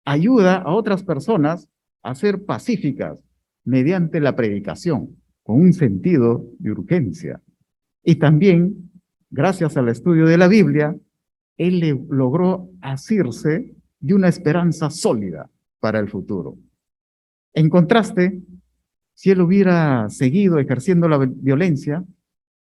Ayuda 0.04 0.56
a 0.56 0.74
otras 0.74 1.02
personas 1.02 1.68
a 2.02 2.14
ser 2.14 2.44
pacíficas 2.44 3.18
mediante 3.64 4.20
la 4.20 4.34
predicación, 4.34 5.16
con 5.42 5.60
un 5.60 5.72
sentido 5.72 6.44
de 6.58 6.72
urgencia. 6.72 7.40
Y 8.02 8.16
también, 8.16 8.90
gracias 9.30 9.76
al 9.76 9.88
estudio 9.88 10.26
de 10.26 10.36
la 10.36 10.48
Biblia, 10.48 10.96
él 11.56 12.06
logró 12.08 12.68
asirse 12.80 13.76
de 14.02 14.14
una 14.14 14.28
esperanza 14.28 14.90
sólida 14.90 15.48
para 15.80 16.00
el 16.00 16.10
futuro. 16.10 16.58
En 17.54 17.70
contraste, 17.70 18.42
si 19.14 19.30
él 19.30 19.40
hubiera 19.40 20.10
seguido 20.10 20.58
ejerciendo 20.58 21.08
la 21.08 21.18
violencia, 21.18 22.04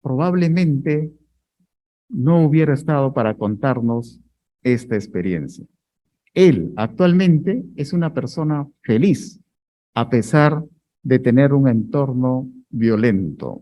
probablemente 0.01 1.13
no 2.09 2.43
hubiera 2.43 2.73
estado 2.73 3.13
para 3.13 3.35
contarnos 3.35 4.19
esta 4.63 4.95
experiencia. 4.95 5.65
Él 6.33 6.73
actualmente 6.75 7.63
es 7.75 7.93
una 7.93 8.13
persona 8.13 8.67
feliz, 8.81 9.39
a 9.93 10.09
pesar 10.09 10.63
de 11.03 11.19
tener 11.19 11.53
un 11.53 11.67
entorno 11.67 12.49
violento. 12.69 13.61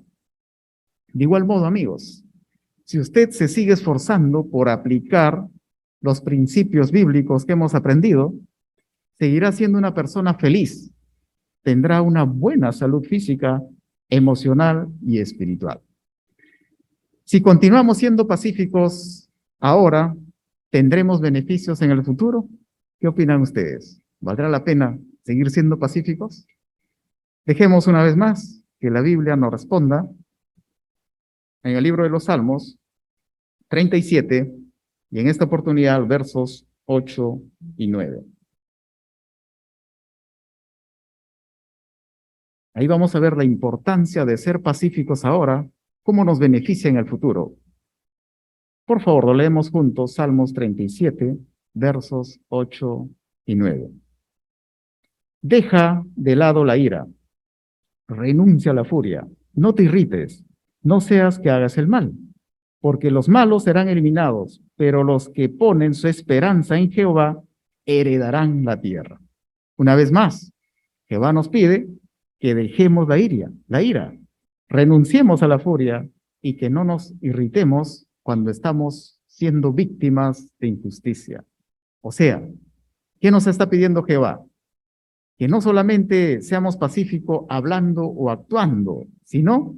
De 1.11 1.23
igual 1.23 1.45
modo, 1.45 1.65
amigos, 1.65 2.23
si 2.85 2.99
usted 2.99 3.31
se 3.31 3.47
sigue 3.47 3.73
esforzando 3.73 4.45
por 4.45 4.69
aplicar 4.69 5.47
los 6.05 6.21
principios 6.21 6.91
bíblicos 6.91 7.45
que 7.45 7.53
hemos 7.53 7.73
aprendido, 7.75 8.33
seguirá 9.17 9.51
siendo 9.51 9.77
una 9.77 9.93
persona 9.93 10.35
feliz, 10.35 10.91
tendrá 11.63 12.01
una 12.01 12.23
buena 12.23 12.71
salud 12.71 13.03
física, 13.03 13.61
emocional 14.07 14.87
y 15.01 15.19
espiritual. 15.19 15.81
Si 17.23 17.41
continuamos 17.41 17.97
siendo 17.97 18.27
pacíficos 18.27 19.29
ahora, 19.59 20.15
¿tendremos 20.69 21.19
beneficios 21.21 21.81
en 21.81 21.89
el 21.89 22.03
futuro? 22.03 22.47
¿Qué 22.99 23.07
opinan 23.07 23.41
ustedes? 23.41 23.99
¿Valdrá 24.19 24.47
la 24.47 24.63
pena 24.63 24.97
seguir 25.23 25.49
siendo 25.49 25.79
pacíficos? 25.79 26.45
Dejemos 27.45 27.87
una 27.87 28.03
vez 28.03 28.15
más 28.15 28.63
que 28.79 28.91
la 28.91 29.01
Biblia 29.01 29.35
nos 29.35 29.51
responda 29.51 30.07
en 31.63 31.75
el 31.75 31.83
libro 31.83 32.03
de 32.03 32.09
los 32.09 32.25
Salmos 32.25 32.77
37, 33.69 34.64
y 35.15 35.19
en 35.21 35.27
esta 35.27 35.45
oportunidad 35.45 36.05
versos 36.05 36.67
8 36.87 37.41
y 37.77 37.87
9. 37.87 38.21
Ahí 42.73 42.85
vamos 42.85 43.15
a 43.15 43.21
ver 43.21 43.37
la 43.37 43.45
importancia 43.45 44.25
de 44.25 44.35
ser 44.35 44.61
pacíficos 44.61 45.23
ahora, 45.23 45.69
cómo 46.03 46.25
nos 46.25 46.37
beneficia 46.37 46.89
en 46.89 46.97
el 46.97 47.07
futuro. 47.07 47.55
Por 48.85 49.01
favor, 49.01 49.27
lo 49.27 49.33
leemos 49.33 49.71
juntos, 49.71 50.15
Salmos 50.15 50.51
37, 50.51 51.37
versos 51.73 52.41
8 52.49 53.09
y 53.45 53.55
9. 53.55 53.91
Deja 55.41 56.03
de 56.13 56.35
lado 56.35 56.65
la 56.65 56.75
ira, 56.75 57.07
renuncia 58.09 58.71
a 58.71 58.75
la 58.75 58.83
furia, 58.83 59.25
no 59.53 59.73
te 59.73 59.83
irrites, 59.83 60.43
no 60.81 60.99
seas 60.99 61.39
que 61.39 61.51
hagas 61.51 61.77
el 61.77 61.87
mal 61.87 62.11
porque 62.85 63.09
los 63.09 63.29
malos 63.29 63.63
serán 63.63 63.89
eliminados, 63.89 64.61
pero 64.75 65.03
los 65.03 65.29
que 65.29 65.49
ponen 65.49 65.95
su 65.95 66.07
esperanza 66.07 66.77
en 66.77 66.91
Jehová 66.91 67.41
heredarán 67.83 68.63
la 68.63 68.79
tierra. 68.79 69.19
Una 69.75 69.95
vez 69.95 70.11
más, 70.11 70.53
Jehová 71.07 71.33
nos 71.33 71.49
pide 71.49 71.87
que 72.37 72.53
dejemos 72.53 73.07
la 73.07 73.17
ira, 73.17 73.49
la 73.67 73.81
ira, 73.81 74.15
renunciemos 74.69 75.41
a 75.41 75.47
la 75.47 75.57
furia 75.57 76.07
y 76.43 76.57
que 76.57 76.69
no 76.69 76.83
nos 76.83 77.15
irritemos 77.21 78.05
cuando 78.21 78.51
estamos 78.51 79.19
siendo 79.25 79.73
víctimas 79.73 80.53
de 80.59 80.67
injusticia. 80.67 81.43
O 82.01 82.11
sea, 82.11 82.47
¿qué 83.19 83.31
nos 83.31 83.47
está 83.47 83.67
pidiendo 83.67 84.03
Jehová? 84.03 84.45
Que 85.39 85.47
no 85.47 85.59
solamente 85.59 86.43
seamos 86.43 86.77
pacíficos 86.77 87.47
hablando 87.49 88.05
o 88.05 88.29
actuando, 88.29 89.07
sino 89.23 89.75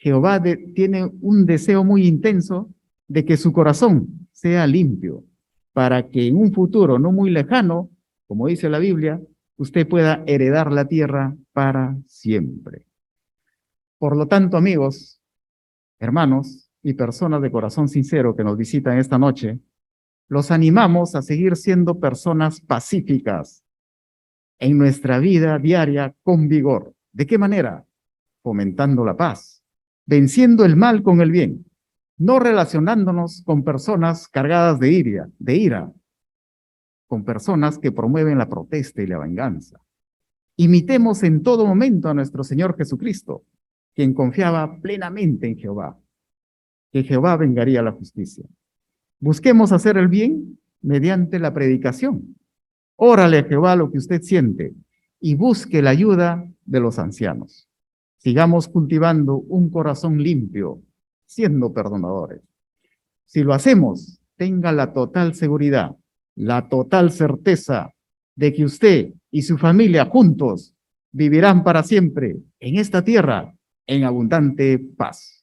Jehová 0.00 0.42
tiene 0.74 1.04
un 1.20 1.44
deseo 1.44 1.84
muy 1.84 2.06
intenso 2.06 2.70
de 3.06 3.26
que 3.26 3.36
su 3.36 3.52
corazón 3.52 4.28
sea 4.32 4.66
limpio, 4.66 5.24
para 5.74 6.08
que 6.08 6.26
en 6.26 6.36
un 6.36 6.52
futuro 6.54 6.98
no 6.98 7.12
muy 7.12 7.28
lejano, 7.28 7.90
como 8.26 8.46
dice 8.46 8.70
la 8.70 8.78
Biblia, 8.78 9.20
usted 9.58 9.86
pueda 9.86 10.24
heredar 10.26 10.72
la 10.72 10.88
tierra 10.88 11.36
para 11.52 11.98
siempre. 12.06 12.86
Por 13.98 14.16
lo 14.16 14.26
tanto, 14.26 14.56
amigos, 14.56 15.20
hermanos 15.98 16.70
y 16.82 16.94
personas 16.94 17.42
de 17.42 17.50
corazón 17.50 17.86
sincero 17.86 18.34
que 18.34 18.42
nos 18.42 18.56
visitan 18.56 18.96
esta 18.96 19.18
noche, 19.18 19.60
los 20.28 20.50
animamos 20.50 21.14
a 21.14 21.20
seguir 21.20 21.56
siendo 21.56 22.00
personas 22.00 22.62
pacíficas 22.62 23.64
en 24.58 24.78
nuestra 24.78 25.18
vida 25.18 25.58
diaria 25.58 26.14
con 26.22 26.48
vigor. 26.48 26.94
¿De 27.12 27.26
qué 27.26 27.36
manera? 27.36 27.84
Fomentando 28.42 29.04
la 29.04 29.14
paz, 29.14 29.59
venciendo 30.10 30.64
el 30.64 30.74
mal 30.74 31.04
con 31.04 31.20
el 31.20 31.30
bien, 31.30 31.66
no 32.18 32.40
relacionándonos 32.40 33.44
con 33.46 33.62
personas 33.62 34.26
cargadas 34.26 34.80
de 34.80 34.90
ira, 34.90 35.28
de 35.38 35.54
ira, 35.54 35.92
con 37.06 37.24
personas 37.24 37.78
que 37.78 37.92
promueven 37.92 38.36
la 38.36 38.48
protesta 38.48 39.02
y 39.02 39.06
la 39.06 39.20
venganza. 39.20 39.78
Imitemos 40.56 41.22
en 41.22 41.44
todo 41.44 41.64
momento 41.64 42.08
a 42.08 42.14
nuestro 42.14 42.42
Señor 42.42 42.76
Jesucristo, 42.76 43.44
quien 43.94 44.12
confiaba 44.12 44.80
plenamente 44.80 45.46
en 45.46 45.56
Jehová, 45.56 45.96
que 46.90 47.04
Jehová 47.04 47.36
vengaría 47.36 47.80
la 47.80 47.92
justicia. 47.92 48.44
Busquemos 49.20 49.70
hacer 49.70 49.96
el 49.96 50.08
bien 50.08 50.58
mediante 50.82 51.38
la 51.38 51.54
predicación. 51.54 52.34
Órale 52.96 53.38
a 53.38 53.44
Jehová 53.44 53.76
lo 53.76 53.92
que 53.92 53.98
usted 53.98 54.22
siente 54.22 54.74
y 55.20 55.36
busque 55.36 55.82
la 55.82 55.90
ayuda 55.90 56.50
de 56.64 56.80
los 56.80 56.98
ancianos. 56.98 57.69
Sigamos 58.22 58.68
cultivando 58.68 59.36
un 59.36 59.70
corazón 59.70 60.22
limpio, 60.22 60.82
siendo 61.24 61.72
perdonadores. 61.72 62.42
Si 63.24 63.42
lo 63.42 63.54
hacemos, 63.54 64.20
tenga 64.36 64.72
la 64.72 64.92
total 64.92 65.34
seguridad, 65.34 65.96
la 66.34 66.68
total 66.68 67.12
certeza 67.12 67.94
de 68.36 68.52
que 68.52 68.64
usted 68.66 69.14
y 69.30 69.40
su 69.40 69.56
familia 69.56 70.04
juntos 70.04 70.74
vivirán 71.12 71.64
para 71.64 71.82
siempre 71.82 72.36
en 72.58 72.76
esta 72.76 73.02
tierra 73.02 73.54
en 73.86 74.04
abundante 74.04 74.78
paz. 74.78 75.39